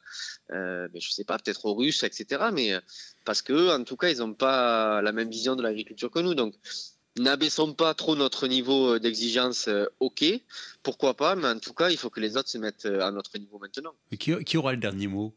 euh, 0.51 0.87
ben, 0.87 1.01
je 1.01 1.11
sais 1.11 1.23
pas, 1.23 1.37
peut-être 1.37 1.65
aux 1.65 1.73
Russes, 1.73 2.03
etc. 2.03 2.45
Mais 2.53 2.73
euh, 2.73 2.79
parce 3.25 3.41
que 3.41 3.75
en 3.75 3.83
tout 3.83 3.97
cas, 3.97 4.09
ils 4.09 4.19
n'ont 4.19 4.33
pas 4.33 5.01
la 5.01 5.11
même 5.11 5.29
vision 5.29 5.55
de 5.55 5.63
l'agriculture 5.63 6.09
que 6.09 6.19
nous. 6.19 6.35
Donc, 6.35 6.55
n'abaissons 7.17 7.73
pas 7.73 7.93
trop 7.93 8.15
notre 8.15 8.47
niveau 8.47 8.95
euh, 8.95 8.99
d'exigence. 8.99 9.67
Euh, 9.67 9.85
ok, 9.99 10.23
pourquoi 10.83 11.15
pas, 11.15 11.35
mais 11.35 11.47
en 11.47 11.59
tout 11.59 11.73
cas, 11.73 11.89
il 11.89 11.97
faut 11.97 12.09
que 12.09 12.19
les 12.19 12.37
autres 12.37 12.49
se 12.49 12.57
mettent 12.57 12.85
à 12.85 13.11
notre 13.11 13.37
niveau 13.37 13.59
maintenant. 13.59 13.93
qui, 14.17 14.57
aura 14.57 14.71
le 14.71 14.79
dernier 14.79 15.07
mot 15.07 15.33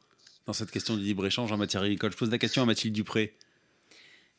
dans 0.47 0.53
cette 0.53 0.71
question 0.71 0.97
du 0.97 1.03
libre 1.03 1.27
échange 1.27 1.51
en 1.53 1.57
matière 1.57 1.83
agricole? 1.83 2.13
Je 2.13 2.17
pose 2.17 2.31
la 2.31 2.39
question 2.39 2.63
à 2.63 2.67
Mathilde 2.67 2.95
Dupré. 2.95 3.37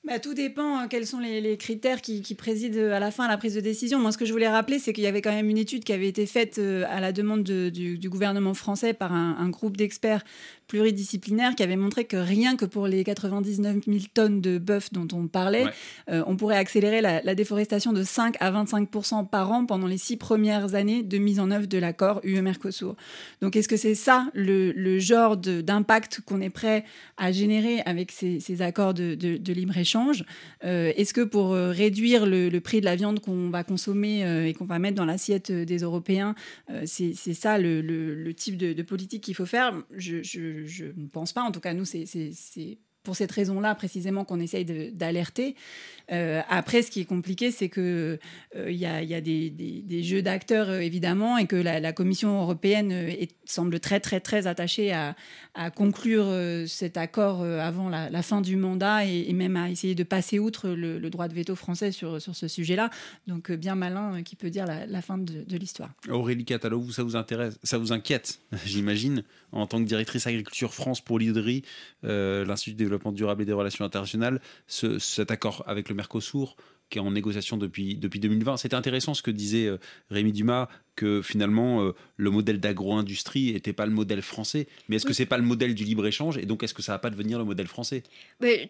Bah, 0.05 0.17
tout 0.17 0.33
dépend 0.33 0.77
hein, 0.77 0.87
quels 0.87 1.05
sont 1.05 1.19
les, 1.19 1.57
critères 1.57 2.01
qui, 2.01 2.23
président 2.33 2.93
à 2.93 2.99
la 2.99 3.11
fin 3.11 3.25
à 3.25 3.27
la 3.27 3.37
prise 3.37 3.55
de 3.55 3.59
décision. 3.59 3.99
Moi, 3.99 4.13
ce 4.13 4.17
que 4.17 4.23
je 4.23 4.31
voulais 4.31 4.47
rappeler, 4.47 4.79
c'est 4.79 4.93
qu'il 4.93 5.03
y 5.03 5.07
avait 5.07 5.21
quand 5.21 5.33
même 5.33 5.49
une 5.49 5.57
étude 5.57 5.83
qui 5.83 5.91
avait 5.91 6.07
été 6.07 6.25
faite 6.25 6.57
euh, 6.57 6.85
à 6.89 7.01
la 7.01 7.11
demande 7.11 7.43
du, 7.43 8.09
gouvernement 8.09 8.53
français 8.53 8.93
par 8.93 9.11
un, 9.11 9.49
groupe 9.49 9.75
d'experts 9.75 10.23
pluridisciplinaires 10.67 11.55
qui 11.55 11.63
avait 11.63 11.75
montré 11.75 12.05
que 12.05 12.15
rien 12.15 12.55
que 12.55 12.63
pour 12.63 12.87
les 12.87 13.03
99 13.03 13.77
000 13.85 13.99
tonnes 14.13 14.39
de 14.39 14.57
bœuf 14.57 14.93
dont 14.93 15.07
on 15.11 15.27
parlait, 15.27 15.65
euh, 16.09 16.23
on 16.27 16.37
pourrait 16.37 16.57
accélérer 16.57 17.01
la, 17.01 17.35
déforestation 17.35 17.91
de 17.91 18.03
5 18.03 18.37
à 18.39 18.51
25% 18.51 19.27
par 19.27 19.51
an 19.51 19.65
pendant 19.65 19.87
les 19.87 19.97
six 19.97 20.15
premières 20.15 20.75
années 20.75 21.03
de 21.03 21.17
mise 21.17 21.41
en 21.41 21.51
œuvre 21.51 21.67
de 21.67 21.77
l'accord 21.77 22.21
UE-Mercosur. 22.23 22.95
Donc, 23.41 23.57
est-ce 23.57 23.67
que 23.67 23.77
c'est 23.77 23.95
ça 23.95 24.27
le, 24.33 24.99
genre 24.99 25.35
d'impact 25.35 26.21
qu'on 26.21 26.39
est 26.39 26.49
prêt 26.49 26.85
à 27.17 27.31
générer 27.31 27.81
avec 27.81 28.11
ces, 28.11 28.61
accords 28.61 28.93
de, 28.93 29.15
de 29.15 29.53
libre-échange 29.53 29.88
euh, 30.63 30.91
est-ce 30.95 31.13
que 31.13 31.21
pour 31.21 31.53
euh, 31.53 31.71
réduire 31.71 32.25
le, 32.25 32.57
prix 32.59 32.79
de 32.79 32.85
la 32.85 32.95
viande 32.95 33.19
qu'on 33.19 33.49
va 33.49 33.63
consommer 33.63 34.25
euh, 34.25 34.47
et 34.47 34.53
qu'on 34.53 34.65
va 34.65 34.79
mettre 34.79 34.95
dans 34.95 35.05
l'assiette 35.05 35.51
des 35.51 35.79
Européens, 35.79 36.35
c'est 36.85 37.13
ça 37.13 37.57
le, 37.57 38.31
type 38.33 38.57
de, 38.57 38.81
politique 38.81 39.23
qu'il 39.23 39.35
faut 39.35 39.45
faire? 39.45 39.73
Je, 39.95 40.21
je, 40.23 40.85
ne 40.85 41.07
pense 41.07 41.33
pas. 41.33 41.41
En 41.41 41.51
tout 41.51 41.59
cas, 41.59 41.73
nous, 41.73 41.85
c'est 41.85 42.05
pour 43.09 43.15
cette 43.15 43.31
raison-là 43.31 43.73
précisément 43.73 44.23
qu'on 44.23 44.39
essaye 44.39 44.65
d'alerter. 44.93 45.55
Euh, 46.11 46.41
après, 46.47 46.81
ce 46.83 46.91
qui 46.91 47.01
est 47.01 47.05
compliqué, 47.05 47.49
c'est 47.49 47.69
que 47.69 48.19
euh, 48.55 48.71
il 48.71 48.77
y, 48.77 48.85
a, 48.85 49.21
des, 49.21 50.03
jeux 50.03 50.21
d'acteurs 50.21 50.69
euh, 50.69 50.79
évidemment, 50.79 51.37
et 51.39 51.47
que 51.47 51.55
la, 51.55 51.91
Commission 51.91 52.41
européenne 52.41 53.09
semble 53.45 53.79
très 53.79 53.99
très 53.99 54.19
très 54.19 54.45
attachée 54.45 54.93
à, 54.93 55.15
conclure 55.75 56.27
cet 56.67 56.97
accord 56.97 57.41
avant 57.41 57.89
la, 57.89 58.21
fin 58.21 58.41
du 58.41 58.55
mandat 58.55 59.05
et, 59.05 59.33
même 59.33 59.57
à 59.57 59.69
essayer 59.69 59.95
de 59.95 60.03
passer 60.03 60.37
outre 60.39 60.69
le, 60.69 61.09
droit 61.09 61.27
de 61.27 61.33
veto 61.33 61.55
français 61.55 61.91
sur, 61.91 62.21
sur 62.21 62.35
ce 62.35 62.47
sujet-là. 62.47 62.91
Donc 63.27 63.51
bien 63.51 63.75
malin 63.75 64.21
qui 64.23 64.35
peut 64.35 64.51
dire 64.51 64.65
la, 64.65 65.01
fin 65.01 65.17
de, 65.17 65.57
l'histoire. 65.57 65.89
Aurélie 66.09 66.45
Catalo, 66.45 66.91
ça 66.91 67.03
vous 67.03 67.15
intéresse, 67.15 67.59
ça 67.63 67.77
vous 67.77 67.91
inquiète, 67.91 68.39
j'imagine, 68.65 69.23
en 69.51 69.65
tant 69.65 69.79
que 69.79 69.87
directrice 69.87 70.27
agriculture 70.27 70.73
France 70.73 71.01
pour 71.01 71.17
l'IDRI, 71.19 71.63
l'Institut 72.03 72.73
de 72.73 72.77
développement 72.77 72.98
durable 73.11 73.41
et 73.41 73.45
des 73.45 73.53
relations 73.53 73.85
internationales, 73.85 74.41
cet 74.67 75.31
accord 75.31 75.63
avec 75.67 75.89
le 75.89 75.95
Mercosur 75.95 76.55
qui 76.89 76.97
est 76.97 77.01
en 77.01 77.11
négociation 77.11 77.57
depuis, 77.57 77.95
depuis 77.95 78.19
2020. 78.19 78.57
C'était 78.57 78.75
intéressant 78.75 79.13
ce 79.13 79.21
que 79.21 79.31
disait 79.31 79.67
euh, 79.67 79.77
Rémi 80.09 80.31
Dumas 80.31 80.67
que 80.99 81.21
finalement 81.21 81.81
euh, 81.81 81.95
le 82.17 82.29
modèle 82.29 82.59
d'agro-industrie 82.59 83.53
n'était 83.53 83.71
pas 83.71 83.85
le 83.85 83.93
modèle 83.93 84.21
français. 84.21 84.67
Mais 84.89 84.97
est-ce 84.97 85.05
que 85.05 85.13
c'est 85.13 85.25
pas 85.25 85.37
le 85.37 85.43
modèle 85.43 85.73
du 85.73 85.85
libre-échange 85.85 86.37
et 86.37 86.45
donc 86.45 86.61
est-ce 86.61 86.73
que 86.73 86.81
ça 86.81 86.91
va 86.91 86.99
pas 86.99 87.09
devenir 87.09 87.39
le 87.39 87.45
modèle 87.45 87.67
français? 87.67 88.03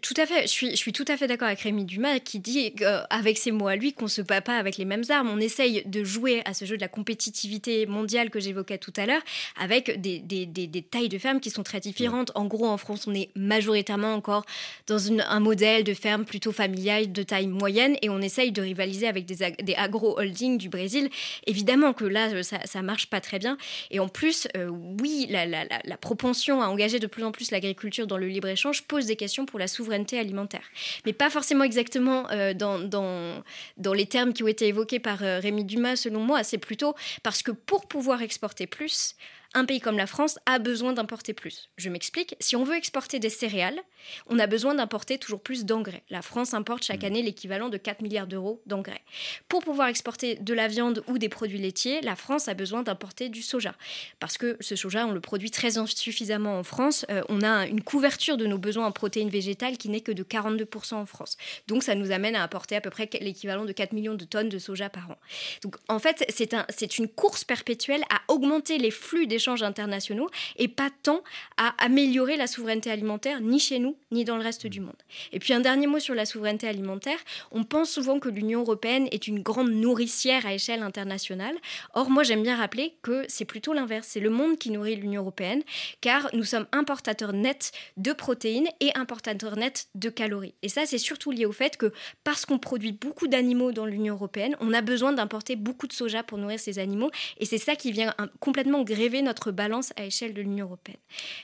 Tout 0.03 0.13
à 0.17 0.27
fait. 0.27 0.43
Je 0.43 0.47
suis, 0.47 0.69
je 0.69 0.75
suis 0.75 0.93
tout 0.93 1.05
à 1.07 1.17
fait 1.17 1.25
d'accord 1.25 1.47
avec 1.47 1.61
Rémi 1.61 1.85
Dumas 1.85 2.19
qui 2.19 2.37
dit 2.37 2.73
euh, 2.81 3.01
avec 3.09 3.39
ses 3.39 3.51
mots 3.51 3.67
à 3.67 3.75
lui 3.75 3.93
qu'on 3.93 4.07
se 4.07 4.21
bat 4.21 4.41
pas 4.41 4.57
avec 4.57 4.77
les 4.77 4.85
mêmes 4.85 5.01
armes. 5.09 5.27
On 5.27 5.39
essaye 5.39 5.83
de 5.87 6.03
jouer 6.03 6.43
à 6.45 6.53
ce 6.53 6.65
jeu 6.65 6.75
de 6.75 6.81
la 6.81 6.87
compétitivité 6.87 7.87
mondiale 7.87 8.29
que 8.29 8.39
j'évoquais 8.39 8.77
tout 8.77 8.93
à 8.95 9.07
l'heure 9.07 9.23
avec 9.59 9.99
des, 9.99 10.19
des, 10.19 10.45
des, 10.45 10.81
tailles 10.83 11.09
de 11.09 11.17
fermes 11.17 11.39
qui 11.39 11.49
sont 11.49 11.63
très 11.63 11.79
différentes. 11.79 12.31
En 12.35 12.45
gros, 12.45 12.67
en 12.67 12.77
France, 12.77 13.07
on 13.07 13.15
est 13.15 13.29
majoritairement 13.35 14.13
encore 14.13 14.45
dans 14.85 14.99
une, 14.99 15.21
un 15.21 15.39
modèle 15.39 15.83
de 15.83 15.95
ferme 15.95 16.25
plutôt 16.25 16.51
familiale 16.51 17.11
de 17.11 17.23
taille 17.23 17.47
moyenne 17.47 17.97
et 18.03 18.09
on 18.09 18.21
essaye 18.21 18.51
de 18.51 18.61
rivaliser 18.61 19.07
avec 19.07 19.25
des, 19.25 19.55
des 19.63 19.73
agro-holdings 19.73 20.59
du 20.59 20.69
Brésil. 20.69 21.09
Évidemment 21.47 21.93
que 21.93 22.05
là, 22.05 22.18
euh, 22.27 22.43
ça, 22.43 22.81
marche 22.81 23.07
pas 23.07 23.21
très 23.21 23.39
bien. 23.39 23.57
Et 23.91 23.99
en 23.99 24.07
plus, 24.07 24.47
euh, 24.57 24.67
oui, 25.01 25.27
la, 25.29 25.97
propension 25.97 26.61
à 26.61 26.67
engager 26.67 26.99
de 26.99 27.07
plus 27.07 27.23
en 27.23 27.31
plus 27.31 27.51
l'agriculture 27.51 28.07
dans 28.07 28.17
le 28.17 28.27
libre-échange 28.27 28.83
pose 28.83 29.05
des 29.05 29.15
questions 29.15 29.45
pour 29.45 29.59
la 29.59 29.67
souveraineté 29.67 30.19
alimentaire. 30.19 30.63
Mais 31.05 31.13
pas 31.13 31.29
forcément 31.29 31.63
exactement 31.63 32.29
euh, 32.31 32.53
dans, 32.53 32.79
dans, 32.79 33.43
dans, 33.77 33.93
les 33.93 34.05
termes 34.05 34.33
qui 34.33 34.43
ont 34.43 34.47
été 34.47 34.67
évoqués 34.67 34.99
par 34.99 35.19
Rémi 35.19 35.63
Dumas, 35.63 35.95
selon 35.95 36.19
moi. 36.19 36.43
C'est 36.43 36.57
plutôt 36.57 36.95
parce 37.23 37.43
que 37.43 37.51
pour 37.51 37.87
pouvoir 37.87 38.21
exporter 38.21 38.67
plus, 38.67 39.15
un 39.55 39.65
pays 39.65 39.79
comme 39.79 39.97
la 39.97 40.05
France 40.05 40.37
a 40.45 40.59
besoin 40.59 40.93
d'importer 40.93 41.33
plus. 41.33 41.69
Je 41.77 41.89
m'explique. 41.89 42.35
Si 42.39 42.55
on 42.55 42.63
veut 42.63 42.75
exporter 42.75 43.19
des 43.19 43.29
céréales, 43.29 43.79
on 44.27 44.37
a 44.37 44.45
besoin 44.45 44.75
d'importer 44.75 45.17
toujours 45.17 45.41
plus 45.41 45.65
d'engrais. 45.65 46.03
La 46.09 46.21
France 46.21 46.53
importe 46.53 46.83
chaque 46.83 47.01
mmh. 47.01 47.05
année 47.05 47.21
l'équivalent 47.23 47.69
de 47.69 47.77
4 47.77 48.01
milliards 48.01 48.27
d'euros 48.27 48.61
d'engrais. 48.67 49.01
Pour 49.47 49.63
pouvoir 49.63 49.87
exporter 49.87 50.35
de 50.35 50.53
la 50.53 50.67
viande 50.67 51.03
ou 51.07 51.17
des 51.17 51.29
produits 51.29 51.57
laitiers, 51.57 52.01
la 52.01 52.15
France 52.15 52.47
a 52.47 52.53
besoin 52.53 52.83
d'importer 52.83 53.29
du 53.29 53.41
soja. 53.41 53.73
Parce 54.19 54.37
que 54.37 54.55
ce 54.59 54.75
soja, 54.75 55.07
on 55.07 55.11
le 55.11 55.21
produit 55.21 55.49
très 55.49 55.79
insuffisamment 55.79 56.59
en 56.59 56.63
France. 56.63 57.05
Euh, 57.09 57.23
on 57.29 57.41
a 57.41 57.65
une 57.65 57.81
couverture 57.81 58.37
de 58.37 58.45
nos 58.45 58.59
besoins 58.59 58.85
en 58.85 58.91
protéines 58.91 59.29
végétales 59.29 59.77
qui 59.77 59.89
n'est 59.89 60.01
que 60.01 60.11
de 60.11 60.23
42% 60.23 60.93
en 60.93 61.05
France. 61.07 61.37
Donc 61.67 61.81
ça 61.81 61.95
nous 61.95 62.11
amène 62.11 62.35
à 62.35 62.43
importer 62.43 62.75
à 62.75 62.81
peu 62.81 62.91
près 62.91 63.09
l'équivalent 63.19 63.65
de 63.65 63.71
4 63.71 63.93
millions 63.93 64.15
de 64.15 64.25
tonnes 64.25 64.49
de 64.49 64.59
soja 64.59 64.89
par 64.89 65.09
an. 65.09 65.17
Donc 65.63 65.77
en 65.87 65.97
fait, 65.97 66.23
c'est 66.29 66.53
un, 66.53 66.67
une 66.99 67.07
course 67.07 67.43
perpétuelle 67.43 68.03
à 68.11 68.21
augmenter 68.31 68.77
les 68.77 68.91
flux 68.91 69.25
des 69.25 69.38
échanges 69.39 69.63
internationaux 69.63 70.29
et 70.57 70.67
pas 70.67 70.89
tant 71.03 71.23
à 71.57 71.73
améliorer 71.83 72.35
la 72.35 72.47
souveraineté 72.47 72.91
alimentaire 72.91 73.39
ni 73.39 73.59
chez 73.59 73.79
nous 73.79 73.95
ni 74.11 74.25
dans 74.25 74.35
le 74.35 74.43
reste 74.43 74.67
du 74.67 74.81
monde. 74.81 75.01
Et 75.31 75.39
puis 75.39 75.53
un 75.53 75.61
dernier 75.61 75.87
mot 75.87 75.99
sur 75.99 76.13
la 76.13 76.25
souveraineté 76.25 76.67
alimentaire. 76.67 77.19
On 77.51 77.63
pense 77.63 77.89
souvent 77.89 78.19
que 78.19 78.29
l'Union 78.29 78.59
européenne 78.61 79.07
est 79.11 79.27
une 79.27 79.41
grande 79.41 79.71
nourricière 79.71 80.45
à 80.45 80.53
échelle 80.53 80.83
internationale. 80.83 81.55
Or, 81.93 82.09
moi 82.09 82.23
j'aime 82.23 82.43
bien 82.43 82.57
rappeler 82.57 82.93
que 83.01 83.23
c'est 83.29 83.45
plutôt 83.45 83.73
l'inverse. 83.73 84.07
C'est 84.09 84.19
le 84.19 84.29
monde 84.29 84.57
qui 84.57 84.71
nourrit 84.71 84.97
l'Union 84.97 85.21
européenne 85.21 85.63
car 86.01 86.29
nous 86.33 86.43
sommes 86.43 86.67
importateurs 86.71 87.33
nets 87.33 87.71
de 87.97 88.11
protéines 88.11 88.67
et 88.81 88.91
importateurs 88.95 89.55
nets 89.55 89.87
de 89.95 90.09
calories. 90.09 90.53
Et 90.61 90.69
ça, 90.69 90.85
c'est 90.85 90.97
surtout 90.97 91.31
lié 91.31 91.45
au 91.45 91.51
fait 91.51 91.77
que 91.77 91.91
parce 92.23 92.45
qu'on 92.45 92.59
produit 92.59 92.91
beaucoup 92.91 93.27
d'animaux 93.27 93.71
dans 93.71 93.85
l'Union 93.85 94.15
européenne, 94.15 94.55
on 94.59 94.73
a 94.73 94.81
besoin 94.81 95.13
d'importer 95.13 95.55
beaucoup 95.55 95.87
de 95.87 95.93
soja 95.93 96.23
pour 96.23 96.37
nourrir 96.37 96.59
ces 96.59 96.79
animaux. 96.79 97.11
Et 97.37 97.45
c'est 97.45 97.57
ça 97.57 97.75
qui 97.75 97.91
vient 97.91 98.13
complètement 98.39 98.83
gréver 98.83 99.21
notre 99.29 99.51
balance 99.51 99.93
à 99.95 100.05
échelle 100.05 100.33
de 100.33 100.41
l'Union 100.41 100.65
européenne. 100.65 100.97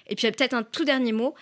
Et 0.08 0.16
puis 0.16 0.30
peut-être 0.32 0.54
un 0.54 0.64
tout 0.64 0.86
dernier 0.86 1.14
mot. 1.14 1.36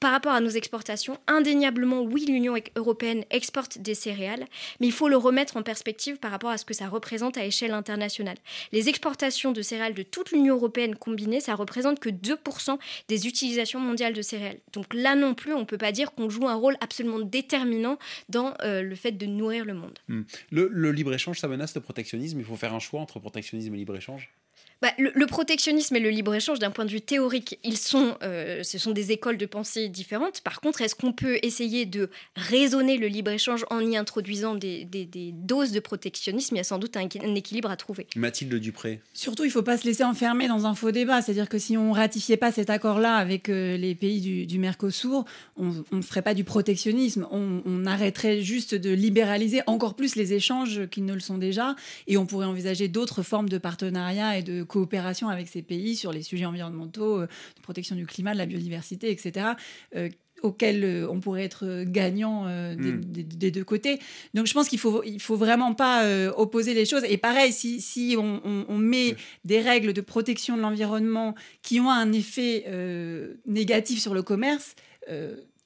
Par 0.00 0.12
rapport 0.12 0.32
à 0.32 0.40
nos 0.40 0.50
exportations, 0.50 1.18
indéniablement, 1.26 2.02
oui, 2.02 2.24
l'Union 2.24 2.54
européenne 2.76 3.24
exporte 3.30 3.78
des 3.78 3.94
céréales, 3.94 4.46
mais 4.78 4.86
il 4.86 4.92
faut 4.92 5.08
le 5.08 5.16
remettre 5.16 5.56
en 5.56 5.64
perspective 5.64 6.18
par 6.18 6.30
rapport 6.30 6.50
à 6.50 6.56
ce 6.56 6.64
que 6.64 6.72
ça 6.72 6.86
représente 6.86 7.36
à 7.36 7.44
échelle 7.44 7.72
internationale. 7.72 8.36
Les 8.70 8.88
exportations 8.88 9.50
de 9.50 9.60
céréales 9.60 9.94
de 9.94 10.04
toute 10.04 10.30
l'Union 10.30 10.54
européenne 10.54 10.94
combinées, 10.94 11.40
ça 11.40 11.56
représente 11.56 11.98
que 11.98 12.10
2% 12.10 12.78
des 13.08 13.26
utilisations 13.26 13.80
mondiales 13.80 14.12
de 14.12 14.22
céréales. 14.22 14.60
Donc 14.72 14.94
là 14.94 15.16
non 15.16 15.34
plus, 15.34 15.52
on 15.52 15.60
ne 15.60 15.64
peut 15.64 15.78
pas 15.78 15.90
dire 15.90 16.12
qu'on 16.12 16.30
joue 16.30 16.46
un 16.46 16.54
rôle 16.54 16.76
absolument 16.80 17.18
déterminant 17.18 17.98
dans 18.28 18.54
euh, 18.62 18.82
le 18.82 18.94
fait 18.94 19.10
de 19.10 19.26
nourrir 19.26 19.64
le 19.64 19.74
monde. 19.74 19.98
Hmm. 20.06 20.22
Le, 20.52 20.68
le 20.70 20.92
libre-échange, 20.92 21.40
ça 21.40 21.48
menace 21.48 21.74
le 21.74 21.80
protectionnisme. 21.80 22.38
Il 22.38 22.44
faut 22.44 22.54
faire 22.54 22.72
un 22.72 22.78
choix 22.78 23.00
entre 23.00 23.18
protectionnisme 23.18 23.74
et 23.74 23.78
libre-échange? 23.78 24.30
Bah, 24.80 24.92
le, 24.96 25.26
protectionnisme 25.26 25.96
et 25.96 26.00
le 26.00 26.10
libre-échange, 26.10 26.60
d'un 26.60 26.70
point 26.70 26.84
de 26.84 26.90
vue 26.90 27.00
théorique, 27.00 27.58
ils 27.64 27.76
sont, 27.76 28.16
euh, 28.22 28.62
ce 28.62 28.78
sont 28.78 28.92
des 28.92 29.10
écoles 29.10 29.36
de 29.36 29.46
pensée 29.46 29.88
différentes. 29.88 30.40
Par 30.42 30.60
contre, 30.60 30.82
est-ce 30.82 30.94
qu'on 30.94 31.12
peut 31.12 31.38
essayer 31.42 31.84
de 31.84 32.10
raisonner 32.36 32.96
le 32.96 33.08
libre-échange 33.08 33.64
en 33.70 33.80
y 33.80 33.96
introduisant 33.96 34.54
des, 34.54 34.86
doses 35.32 35.72
de 35.72 35.80
protectionnisme? 35.80 36.54
Il 36.54 36.58
y 36.58 36.60
a 36.60 36.64
sans 36.64 36.78
doute 36.78 36.96
un, 36.96 37.08
équilibre 37.34 37.70
à 37.70 37.76
trouver. 37.76 38.06
Mathilde 38.14 38.54
Dupré. 38.54 39.00
Surtout, 39.14 39.42
il 39.42 39.48
ne 39.48 39.52
faut 39.52 39.62
pas 39.62 39.78
se 39.78 39.84
laisser 39.84 40.04
enfermer 40.04 40.46
dans 40.46 40.64
un 40.64 40.76
faux 40.76 40.92
débat. 40.92 41.22
C'est-à-dire 41.22 41.48
que 41.48 41.58
si 41.58 41.76
on 41.76 41.90
ratifiait 41.90 42.36
pas 42.36 42.52
cet 42.52 42.70
accord-là 42.70 43.16
avec 43.16 43.48
euh, 43.48 43.76
les 43.76 43.96
pays 43.96 44.46
du, 44.46 44.58
Mercosur, 44.60 45.24
on 45.56 45.72
ne 45.90 46.02
ferait 46.02 46.22
pas 46.22 46.34
du 46.34 46.44
protectionnisme. 46.44 47.26
On, 47.32 47.62
on 47.64 47.84
arrêterait 47.84 48.42
juste 48.42 48.76
de 48.76 48.90
libéraliser 48.90 49.60
encore 49.66 49.94
plus 49.94 50.14
les 50.14 50.34
échanges 50.34 50.86
qui 50.86 51.00
ne 51.02 51.14
le 51.14 51.20
sont 51.20 51.38
déjà. 51.38 51.74
Et 52.06 52.16
on 52.16 52.26
pourrait 52.26 52.46
envisager 52.46 52.86
d'autres 52.86 53.24
formes 53.24 53.48
de 53.48 53.58
partenariat 53.58 54.38
et 54.38 54.42
de 54.42 54.67
coopération 54.68 55.28
avec 55.28 55.48
ces 55.48 55.62
pays 55.62 55.96
sur 55.96 56.12
les 56.12 56.22
sujets 56.22 56.44
environnementaux, 56.44 57.22
euh, 57.22 57.26
de 57.56 57.62
protection 57.62 57.96
du 57.96 58.06
climat, 58.06 58.32
de 58.32 58.38
la 58.38 58.46
biodiversité, 58.46 59.10
etc 59.10 59.50
euh, 59.96 60.08
auxquels 60.42 60.84
euh, 60.84 61.08
on 61.10 61.18
pourrait 61.18 61.42
être 61.42 61.82
gagnant 61.82 62.44
hmm. 62.44 63.00
des, 63.00 63.50
deux 63.50 63.64
côtés. 63.64 63.98
Donc 64.34 64.46
je 64.46 64.54
pense 64.54 64.68
qu'il 64.68 64.78
faut, 64.78 65.02
il 65.02 65.20
faut 65.20 65.34
vraiment 65.34 65.74
pas 65.74 66.06
opposer 66.36 66.74
les 66.74 66.84
choses. 66.84 67.02
Et 67.08 67.16
pareil, 67.16 67.52
si, 67.52 67.80
si 67.80 68.16
on, 68.16 68.78
met 68.78 69.16
des 69.44 69.60
règles 69.60 69.92
de 69.92 70.00
protection 70.00 70.56
de 70.56 70.62
l'environnement 70.62 71.34
qui 71.62 71.80
ont 71.80 71.90
un 71.90 72.12
effet 72.12 72.66
négatif 73.46 74.00
sur 74.00 74.14
le 74.14 74.22
commerce, 74.22 74.76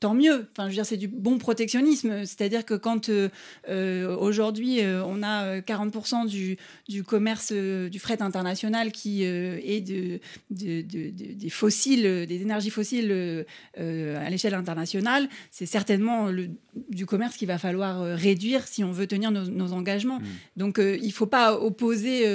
tant 0.02 0.14
mieux. 0.14 0.48
Enfin, 0.50 0.64
je 0.64 0.70
veux 0.70 0.74
dire, 0.74 0.86
c'est 0.86 0.96
du 0.96 1.06
bon 1.06 1.38
protectionnisme. 1.38 2.26
C'est-à-dire 2.26 2.64
que 2.64 2.74
quand 2.74 3.08
euh, 3.08 3.28
euh, 3.68 4.16
aujourd'hui 4.16 4.80
euh, 4.80 5.04
on 5.06 5.22
a 5.22 5.60
40% 5.60 6.26
du, 6.26 6.58
du 6.88 7.04
commerce 7.04 7.52
du 7.52 7.98
fret 8.00 8.20
international 8.20 8.90
qui 8.90 9.22
est 9.22 9.80
de, 9.80 10.18
des 10.50 11.50
fossiles, 11.50 12.26
des 12.26 12.42
énergies 12.42 12.70
fossiles 12.70 13.46
à 13.76 14.30
l'échelle 14.30 14.54
internationale, 14.54 15.28
c'est 15.52 15.66
certainement 15.66 16.26
le, 16.26 16.48
du 16.90 17.06
commerce 17.06 17.36
qu'il 17.36 17.48
va 17.48 17.58
falloir 17.58 18.02
réduire 18.16 18.66
si 18.66 18.82
on 18.82 18.90
veut 18.90 19.06
tenir 19.06 19.30
nos, 19.30 19.72
engagements. 19.72 20.18
Mmh. 20.18 20.24
Donc, 20.56 20.78
il 20.78 21.06
ne 21.06 21.12
faut 21.12 21.26
pas 21.26 21.56
opposer 21.56 22.26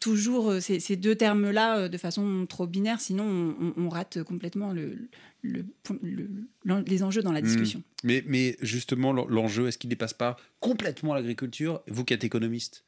toujours 0.00 0.54
ces, 0.60 0.96
deux 0.96 1.14
termes-là 1.14 1.88
de 1.88 1.98
façon 1.98 2.46
trop 2.48 2.66
binaire, 2.66 3.00
sinon 3.00 3.54
on 3.76 3.88
rate 3.90 4.22
complètement 4.22 4.72
le 4.72 5.10
le, 5.42 5.64
les 6.86 7.02
enjeux 7.02 7.22
dans 7.22 7.32
la 7.32 7.40
hmm. 7.40 7.44
discussion. 7.44 7.82
Mais, 8.04 8.22
mais 8.26 8.56
justement, 8.60 9.12
l'enjeu, 9.12 9.68
est-ce 9.68 9.78
qu'il 9.78 9.88
ne 9.88 9.94
dépasse 9.94 10.14
pas 10.14 10.36
complètement 10.60 11.14
l'agriculture 11.14 11.82
Vous 11.88 12.04
qui 12.04 12.14
êtes 12.14 12.24
économiste? 12.24 12.84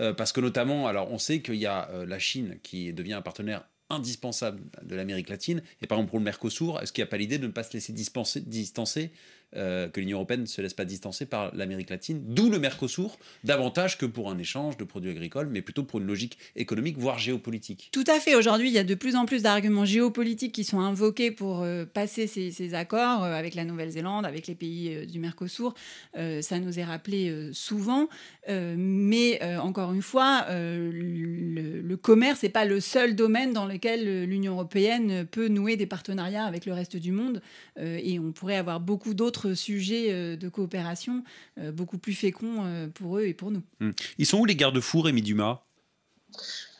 Euh, 0.00 0.12
Parce 0.12 0.32
que 0.32 0.40
notamment, 0.40 0.86
alors 0.86 1.10
on 1.10 1.18
sait 1.18 1.40
qu'il 1.40 1.56
y 1.56 1.66
a 1.66 1.88
euh, 1.90 2.06
la 2.06 2.18
Chine 2.18 2.58
qui 2.62 2.92
devient 2.92 3.14
un 3.14 3.22
partenaire 3.22 3.66
indispensable 3.88 4.60
de 4.82 4.96
l'Amérique 4.96 5.28
latine. 5.28 5.62
Et 5.80 5.86
par 5.86 5.98
exemple, 5.98 6.10
pour 6.10 6.18
le 6.18 6.24
Mercosur, 6.24 6.80
est-ce 6.82 6.92
qu'il 6.92 7.02
n'y 7.02 7.08
a 7.08 7.10
pas 7.10 7.18
l'idée 7.18 7.38
de 7.38 7.46
ne 7.46 7.52
pas 7.52 7.62
se 7.62 7.72
laisser 7.72 7.92
dispenser, 7.92 8.40
distancer 8.40 9.12
euh, 9.56 9.88
que 9.88 10.00
l'Union 10.00 10.18
européenne 10.18 10.42
ne 10.42 10.46
se 10.46 10.60
laisse 10.60 10.74
pas 10.74 10.84
distancer 10.84 11.24
par 11.26 11.54
l'Amérique 11.54 11.90
latine, 11.90 12.22
d'où 12.26 12.50
le 12.50 12.58
Mercosur, 12.58 13.16
davantage 13.44 13.96
que 13.96 14.06
pour 14.06 14.30
un 14.30 14.38
échange 14.38 14.76
de 14.76 14.84
produits 14.84 15.10
agricoles, 15.10 15.48
mais 15.50 15.62
plutôt 15.62 15.82
pour 15.82 16.00
une 16.00 16.06
logique 16.06 16.38
économique, 16.56 16.98
voire 16.98 17.18
géopolitique. 17.18 17.88
Tout 17.92 18.04
à 18.06 18.20
fait. 18.20 18.34
Aujourd'hui, 18.34 18.68
il 18.68 18.74
y 18.74 18.78
a 18.78 18.84
de 18.84 18.94
plus 18.94 19.16
en 19.16 19.24
plus 19.24 19.42
d'arguments 19.42 19.84
géopolitiques 19.84 20.52
qui 20.52 20.64
sont 20.64 20.80
invoqués 20.80 21.30
pour 21.30 21.62
euh, 21.62 21.84
passer 21.86 22.26
ces, 22.26 22.74
accords 22.74 23.24
euh, 23.24 23.32
avec 23.32 23.54
la 23.54 23.64
Nouvelle-Zélande, 23.64 24.26
avec 24.26 24.46
les 24.46 24.54
pays 24.54 25.06
du 25.06 25.18
Mercosur. 25.20 25.74
ça 26.14 26.58
nous 26.58 26.78
est 26.78 26.84
rappelé 26.84 27.50
souvent. 27.52 28.08
mais 28.48 29.40
encore 29.58 29.92
une 29.92 30.02
fois, 30.02 30.46
le, 30.50 31.80
le, 31.80 31.96
commerce 31.96 32.42
n'est 32.42 32.48
pas 32.48 32.64
le 32.64 32.80
seul 32.80 33.14
domaine 33.14 33.52
dans 33.52 33.66
lequel 33.66 34.24
l'Union 34.24 34.54
européenne 34.54 35.26
peut 35.26 35.48
nouer 35.48 35.76
des 35.76 35.86
partenariats 35.86 36.44
avec 36.44 36.66
le 36.66 36.72
reste 36.72 36.96
du 36.96 37.12
monde. 37.12 37.40
et 37.78 38.18
on 38.18 38.32
pourrait 38.32 38.56
avoir 38.56 38.80
beaucoup 38.80 39.14
d'autres 39.14 39.45
sujets 39.54 40.12
euh, 40.12 40.36
de 40.36 40.48
coopération 40.48 41.24
euh, 41.58 41.72
beaucoup 41.72 41.98
plus 41.98 42.14
féconds 42.14 42.64
euh, 42.64 42.88
pour 42.88 43.18
eux 43.18 43.24
et 43.24 43.34
pour 43.34 43.50
nous. 43.50 43.62
Hmm. 43.80 43.92
Ils 44.18 44.26
sont 44.26 44.38
où 44.38 44.44
les 44.44 44.56
garde-fous, 44.56 45.02
Rémi 45.02 45.22
Dumas? 45.22 45.62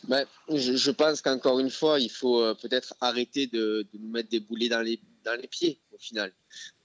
Ben, 0.08 0.24
je, 0.48 0.90
pense 0.90 1.20
qu'encore 1.20 1.58
une 1.58 1.70
fois, 1.70 1.98
il 1.98 2.10
faut 2.10 2.54
peut-être 2.56 2.94
arrêter 3.00 3.48
de, 3.48 3.86
nous 3.98 4.08
mettre 4.08 4.28
des 4.28 4.38
boulets 4.38 4.68
dans 4.68 4.80
les, 4.80 5.00
dans 5.24 5.40
les 5.40 5.48
pieds, 5.48 5.80
au 5.92 5.98
final. 5.98 6.32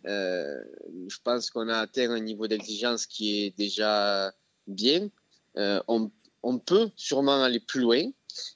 je 0.06 1.17
pense 1.24 1.52
qu'on 1.52 1.67
a 1.70 1.78
atteint 1.78 2.10
un 2.10 2.20
niveau 2.20 2.48
d'exigence 2.48 3.06
qui 3.06 3.44
est 3.44 3.56
déjà 3.56 4.34
bien. 4.65 5.10
on, 5.56 6.12
on, 6.41 6.58
peut 6.58 6.89
sûrement 6.96 7.44
aller 7.44 7.60
plus 7.60 7.82
loin. 7.82 8.10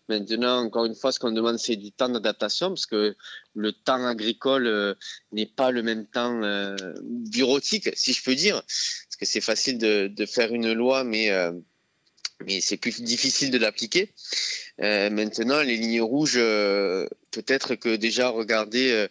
Maintenant, 0.07 0.63
encore 0.63 0.85
une 0.85 0.95
fois, 0.95 1.11
ce 1.11 1.19
qu'on 1.19 1.31
demande, 1.31 1.57
c'est 1.57 1.75
du 1.75 1.91
temps 1.91 2.09
d'adaptation, 2.09 2.69
parce 2.69 2.85
que 2.85 3.15
le 3.55 3.71
temps 3.73 4.05
agricole 4.05 4.67
euh, 4.67 4.93
n'est 5.31 5.47
pas 5.47 5.71
le 5.71 5.81
même 5.81 6.05
temps 6.05 6.43
euh, 6.43 6.75
bureautique, 7.03 7.89
si 7.95 8.13
je 8.13 8.23
peux 8.23 8.35
dire. 8.35 8.55
Parce 8.55 9.15
que 9.19 9.25
c'est 9.25 9.41
facile 9.41 9.77
de, 9.77 10.25
faire 10.25 10.53
une 10.53 10.73
loi, 10.73 11.03
mais, 11.03 11.31
euh, 11.31 11.51
mais 12.45 12.61
c'est 12.61 12.77
plus 12.77 13.01
difficile 13.01 13.49
de 13.51 13.57
l'appliquer. 13.57 14.13
maintenant, 14.77 15.61
les 15.61 15.77
lignes 15.77 16.01
rouges, 16.01 16.39
peut-être 17.31 17.75
que 17.75 17.95
déjà, 17.95 18.29
regardez, 18.29 19.07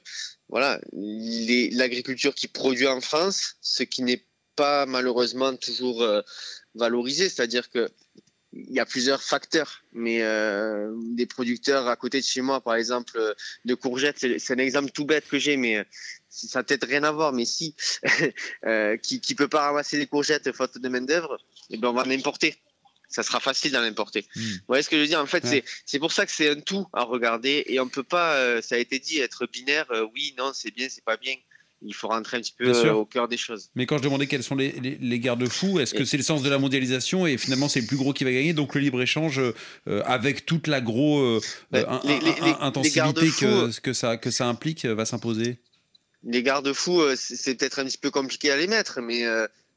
voilà, 0.48 0.80
l'agriculture 0.92 2.34
qui 2.34 2.48
produit 2.48 2.86
en 2.86 3.00
France, 3.00 3.56
ce 3.62 3.82
qui 3.82 4.02
n'est 4.02 4.24
pas 4.56 4.86
malheureusement 4.86 5.56
toujours 5.56 6.06
valorisé, 6.74 7.28
c'est-à-dire 7.28 7.70
que 7.70 7.88
il 8.56 8.72
y 8.72 8.80
a 8.80 8.86
plusieurs 8.86 9.22
facteurs, 9.22 9.82
mais 9.92 10.22
euh, 10.22 10.92
des 10.96 11.26
producteurs 11.26 11.88
à 11.88 11.96
côté 11.96 12.20
de 12.20 12.24
chez 12.24 12.40
moi, 12.40 12.60
par 12.60 12.76
exemple, 12.76 13.12
euh, 13.16 13.34
de 13.64 13.74
courgettes, 13.74 14.18
c'est 14.38 14.52
un 14.52 14.58
exemple 14.58 14.90
tout 14.92 15.04
bête 15.04 15.26
que 15.28 15.38
j'ai, 15.38 15.56
mais 15.56 15.78
euh, 15.78 15.84
ça 16.28 16.60
n'a 16.60 16.62
peut-être 16.64 16.86
rien 16.86 17.02
à 17.02 17.10
voir, 17.10 17.32
mais 17.32 17.44
si, 17.44 17.74
qui 19.02 19.20
ne 19.30 19.34
peut 19.36 19.48
pas 19.48 19.66
ramasser 19.66 19.98
des 19.98 20.06
courgettes 20.06 20.52
faute 20.52 20.78
de 20.78 20.88
main-d'œuvre, 20.88 21.38
eh 21.70 21.76
ben 21.76 21.88
on 21.88 21.92
va 21.92 22.04
l'importer. 22.04 22.56
Ça 23.08 23.22
sera 23.22 23.38
facile 23.38 23.72
d'en 23.72 23.82
importer. 23.82 24.26
Hmm. 24.34 24.40
Vous 24.40 24.60
voyez 24.68 24.82
ce 24.82 24.88
que 24.88 24.96
je 24.96 25.02
veux 25.02 25.06
dire? 25.06 25.20
En 25.20 25.26
fait, 25.26 25.46
c'est 25.84 25.98
pour 25.98 26.12
ça 26.12 26.26
que 26.26 26.32
c'est 26.32 26.50
un 26.50 26.60
tout 26.60 26.86
à 26.92 27.02
regarder 27.02 27.64
et 27.66 27.78
on 27.78 27.84
ne 27.84 27.90
peut 27.90 28.02
pas, 28.02 28.60
ça 28.62 28.74
a 28.74 28.78
été 28.78 28.98
dit, 28.98 29.18
être 29.18 29.46
binaire, 29.46 29.86
oui, 30.14 30.34
non, 30.38 30.52
c'est 30.52 30.72
bien, 30.72 30.88
c'est 30.88 31.04
pas 31.04 31.16
bien 31.16 31.34
il 31.84 31.94
faut 31.94 32.08
rentrer 32.08 32.38
un 32.38 32.40
petit 32.40 32.54
peu 32.56 32.66
euh, 32.66 32.92
au 32.92 33.04
cœur 33.04 33.28
des 33.28 33.36
choses. 33.36 33.70
Mais 33.74 33.86
quand 33.86 33.98
je 33.98 34.02
demandais 34.02 34.26
quels 34.26 34.42
sont 34.42 34.56
les, 34.56 34.72
les, 34.72 35.18
garde-fous, 35.20 35.78
est-ce 35.80 35.94
que 35.94 36.04
c'est 36.04 36.16
le 36.16 36.22
sens 36.22 36.42
de 36.42 36.48
la 36.48 36.58
mondialisation 36.58 37.26
et 37.26 37.36
finalement 37.36 37.68
c'est 37.68 37.80
le 37.80 37.86
plus 37.86 37.96
gros 37.96 38.12
qui 38.12 38.24
va 38.24 38.32
gagner, 38.32 38.52
donc 38.52 38.74
le 38.74 38.80
libre-échange 38.80 39.38
euh, 39.40 40.02
avec 40.04 40.46
toute 40.46 40.66
la 40.66 40.80
grosse 40.80 41.44
euh, 41.74 41.84
intensité 42.60 43.00
que, 43.38 43.80
que, 43.80 43.92
ça, 43.92 44.16
que 44.16 44.30
ça 44.30 44.46
implique 44.48 44.86
va 44.86 45.04
s'imposer? 45.04 45.58
Les 46.24 46.42
garde-fous, 46.42 47.02
c'est 47.16 47.54
peut-être 47.54 47.80
un 47.80 47.84
petit 47.84 47.98
peu 47.98 48.10
compliqué 48.10 48.50
à 48.50 48.56
les 48.56 48.66
mettre, 48.66 49.00
mais 49.02 49.24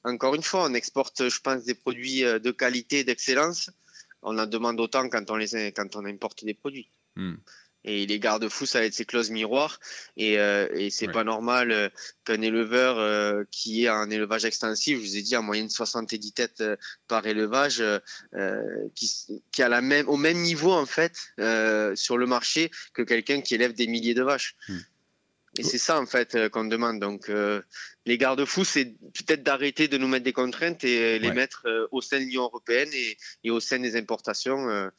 encore 0.06 0.34
une 0.34 0.44
fois, 0.44 0.66
on 0.70 0.74
exporte, 0.74 1.28
je 1.28 1.40
pense, 1.42 1.66
des 1.66 1.74
produits 1.74 2.22
de 2.22 2.52
qualité, 2.52 3.04
d'excellence. 3.04 3.70
On 4.22 4.38
en 4.38 4.46
demande 4.46 4.80
autant 4.80 5.10
quand 5.10 5.30
on, 5.30 5.36
les, 5.36 5.74
quand 5.76 5.96
on 5.98 6.06
importe 6.06 6.46
des 6.46 6.54
produits. 6.54 6.90
Hmm. 7.18 7.36
Et 7.88 8.06
les 8.06 8.20
garde-fous, 8.20 8.66
ça 8.66 8.80
va 8.80 8.86
être 8.86 8.94
ces 8.94 9.06
clauses 9.06 9.32
miroirs. 9.32 9.80
Et, 10.18 10.38
euh, 10.40 10.68
et 10.74 10.90
c'est 10.90 11.08
pas 11.08 11.24
normal 11.24 11.72
euh, 11.72 11.90
qu'un 12.26 12.42
éleveur 12.42 13.00
euh, 13.00 13.46
qui 13.50 13.86
est 13.86 13.88
un 13.88 14.10
élevage 14.10 14.44
extensif, 14.44 14.98
je 14.98 15.02
vous 15.02 15.16
ai 15.16 15.22
dit 15.22 15.38
en 15.38 15.42
moyenne 15.42 15.70
70 15.70 16.34
têtes 16.34 16.60
euh, 16.60 16.76
par 17.08 17.26
élevage, 17.26 17.82
qui, 18.94 19.42
qui 19.54 19.64
a 19.64 19.70
la 19.70 19.80
même, 19.82 20.10
au 20.10 20.18
même 20.18 20.38
niveau 20.40 20.74
en 20.74 20.86
fait 20.86 21.16
sur 21.96 22.18
le 22.18 22.26
marché 22.26 22.72
que 22.94 23.02
quelqu'un 23.02 23.40
qui 23.40 23.56
élève 23.56 23.74
des 23.74 23.88
milliers 23.88 24.14
de 24.14 24.24
vaches. 24.24 24.56
Hmm. 24.68 24.80
Et 25.58 25.64
c'est 25.64 25.78
ça 25.78 26.00
en 26.00 26.06
fait 26.06 26.50
qu'on 26.50 26.66
demande. 26.66 27.00
Donc 27.00 27.32
les 28.06 28.18
garde-fous, 28.18 28.66
c'est 28.66 28.86
peut-être 28.86 29.44
d'arrêter 29.44 29.88
de 29.88 29.98
nous 29.98 30.08
mettre 30.08 30.26
des 30.26 30.34
contraintes 30.34 30.84
et 30.84 31.20
les 31.20 31.32
mettre 31.32 31.66
au 31.92 32.02
sein 32.02 32.20
de 32.20 32.26
l'Union 32.26 32.44
européenne 32.44 32.90
et, 32.94 33.18
et, 33.46 33.50
au 33.50 33.62
sein 33.62 33.80
des 33.80 33.96
importations. 33.96 34.92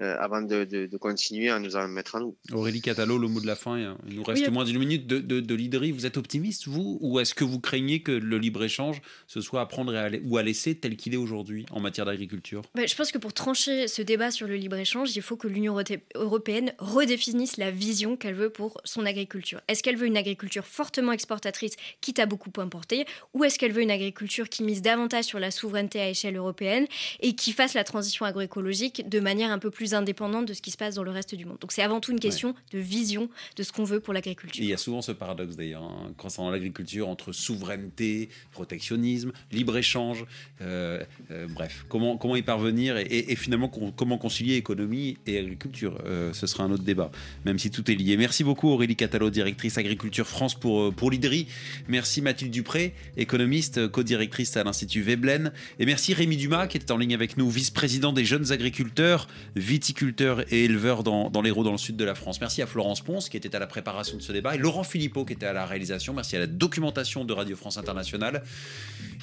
Euh, 0.00 0.16
avant 0.18 0.42
de, 0.42 0.64
de, 0.64 0.96
continuer 0.96 1.50
à 1.50 1.60
nous 1.60 1.76
en 1.76 1.86
mettre 1.86 2.16
à 2.16 2.20
nous. 2.20 2.34
Aurélie 2.52 2.80
Catalo, 2.80 3.16
le 3.16 3.28
mot 3.28 3.40
de 3.40 3.46
la 3.46 3.54
fin, 3.54 3.96
il 4.08 4.16
nous 4.16 4.24
reste 4.24 4.50
moins 4.50 4.64
d'une 4.64 4.78
minute 4.78 5.06
de, 5.06 5.20
de, 5.20 5.54
leaderie. 5.54 5.92
Vous 5.92 6.04
êtes 6.04 6.16
optimiste, 6.16 6.66
vous 6.66 6.98
Ou 7.00 7.20
est-ce 7.20 7.32
que 7.32 7.44
vous 7.44 7.60
craignez 7.60 8.02
que 8.02 8.10
le 8.10 8.38
libre-échange, 8.38 9.02
ce 9.28 9.40
soit 9.40 9.60
à 9.60 9.66
prendre 9.66 9.94
ou 10.24 10.36
à 10.36 10.42
laisser 10.42 10.74
tel 10.74 10.96
qu'il 10.96 11.14
est 11.14 11.18
aujourd'hui 11.18 11.64
en 11.70 11.78
matière 11.78 12.06
d'agriculture? 12.06 12.62
Bah, 12.74 12.86
Je 12.86 12.94
pense 12.96 13.12
que 13.12 13.18
pour 13.18 13.32
trancher 13.32 13.86
ce 13.86 14.02
débat 14.02 14.32
sur 14.32 14.48
le 14.48 14.56
libre-échange, 14.56 15.14
il 15.14 15.22
faut 15.22 15.36
que 15.36 15.46
l'Union 15.46 15.76
européenne 16.16 16.72
redéfinisse 16.80 17.56
la 17.56 17.70
vision 17.70 18.16
qu'elle 18.16 18.34
veut 18.34 18.50
pour 18.50 18.80
son 18.82 19.06
agriculture. 19.06 19.60
Est-ce 19.68 19.84
qu'elle 19.84 19.96
veut 19.96 20.06
une 20.06 20.16
agriculture 20.16 20.64
fortement 20.64 21.12
exportatrice, 21.12 21.74
quitte 22.00 22.18
à 22.18 22.26
beaucoup 22.26 22.50
importer 22.60 23.06
Ou 23.32 23.44
est-ce 23.44 23.60
qu'elle 23.60 23.72
veut 23.72 23.82
une 23.82 23.92
agriculture 23.92 24.48
qui 24.48 24.64
mise 24.64 24.82
davantage 24.82 25.26
sur 25.26 25.38
la 25.38 25.52
souveraineté 25.52 26.00
à 26.00 26.08
échelle 26.08 26.34
européenne 26.34 26.88
et 27.20 27.36
qui 27.36 27.52
fasse 27.52 27.74
la 27.74 27.84
transition 27.84 28.26
agroécologique 28.26 29.08
de 29.08 29.20
manière 29.20 29.52
un 29.52 29.60
peu 29.60 29.70
plus 29.70 29.83
plus 29.84 29.92
indépendante 29.92 30.48
de 30.48 30.54
ce 30.54 30.62
qui 30.62 30.70
se 30.70 30.78
passe 30.78 30.94
dans 30.94 31.02
le 31.02 31.10
reste 31.10 31.34
du 31.34 31.44
monde. 31.44 31.58
Donc 31.60 31.70
c'est 31.70 31.82
avant 31.82 32.00
tout 32.00 32.10
une 32.10 32.18
question 32.18 32.54
de 32.72 32.78
vision 32.78 33.28
de 33.54 33.62
ce 33.62 33.70
qu'on 33.70 33.84
veut 33.84 34.00
pour 34.00 34.14
l'agriculture. 34.14 34.64
Il 34.64 34.70
y 34.70 34.72
a 34.72 34.78
souvent 34.78 35.02
ce 35.02 35.12
paradoxe 35.12 35.56
d'ailleurs, 35.56 35.82
hein, 35.82 36.14
concernant 36.16 36.50
l'agriculture, 36.50 37.06
entre 37.06 37.32
souveraineté, 37.32 38.30
protectionnisme, 38.50 39.32
libre-échange, 39.52 40.24
euh, 40.62 41.04
euh, 41.30 41.46
bref, 41.50 41.84
comment, 41.90 42.16
comment 42.16 42.34
y 42.34 42.40
parvenir 42.40 42.96
et, 42.96 43.36
finalement 43.36 43.68
comment 43.68 44.16
concilier 44.16 44.54
économie 44.54 45.18
et 45.26 45.38
agriculture. 45.38 45.98
Euh, 46.06 46.32
ce 46.32 46.46
sera 46.46 46.64
un 46.64 46.70
autre 46.70 46.84
débat, 46.84 47.10
même 47.44 47.58
si 47.58 47.70
tout 47.70 47.90
est 47.90 47.94
lié. 47.94 48.16
Merci 48.16 48.42
beaucoup 48.42 48.70
Aurélie 48.70 48.96
Catalo, 48.96 49.28
directrice 49.28 49.76
Agriculture 49.76 50.26
France 50.26 50.54
pour, 50.54 50.94
pour 50.94 51.10
l'IDRI. 51.10 51.46
Merci 51.88 52.22
Mathilde 52.22 52.52
Dupré, 52.52 52.94
économiste, 53.18 53.86
co-directrice 53.88 54.56
à 54.56 54.64
l'Institut 54.64 55.02
Veblen. 55.02 55.52
Et 55.78 55.84
merci 55.84 56.14
Rémi 56.14 56.38
Dumas 56.38 56.68
qui 56.68 56.78
était 56.78 56.90
en 56.90 56.96
ligne 56.96 57.12
avec 57.12 57.36
nous, 57.36 57.50
vice-président 57.50 58.14
des 58.14 58.24
jeunes 58.24 58.50
agriculteurs, 58.50 59.28
viticulteurs 59.74 60.44
et 60.52 60.66
éleveurs 60.66 61.02
dans, 61.02 61.30
dans 61.30 61.42
l'Hérault, 61.42 61.64
dans 61.64 61.72
le 61.72 61.78
sud 61.78 61.96
de 61.96 62.04
la 62.04 62.14
France. 62.14 62.40
Merci 62.40 62.62
à 62.62 62.66
Florence 62.66 63.00
Ponce 63.00 63.28
qui 63.28 63.36
était 63.36 63.56
à 63.56 63.58
la 63.58 63.66
préparation 63.66 64.16
de 64.16 64.22
ce 64.22 64.30
débat 64.30 64.54
et 64.54 64.58
Laurent 64.58 64.84
Philippot 64.84 65.24
qui 65.24 65.32
était 65.32 65.46
à 65.46 65.52
la 65.52 65.66
réalisation. 65.66 66.14
Merci 66.14 66.36
à 66.36 66.38
la 66.38 66.46
documentation 66.46 67.24
de 67.24 67.32
Radio 67.32 67.56
France 67.56 67.76
Internationale. 67.76 68.44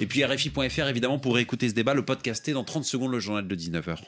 Et 0.02 0.08
puis 0.08 0.26
RFI.fr 0.26 0.88
évidemment 0.90 1.20
pour 1.20 1.40
écouter 1.40 1.70
ce 1.70 1.74
débat, 1.74 1.94
le 1.94 2.04
podcaster 2.04 2.52
dans 2.52 2.66
30 2.66 2.84
secondes 2.84 3.14
le 3.14 3.22
journal 3.22 3.48
de 3.48 3.56
19h. 3.56 4.02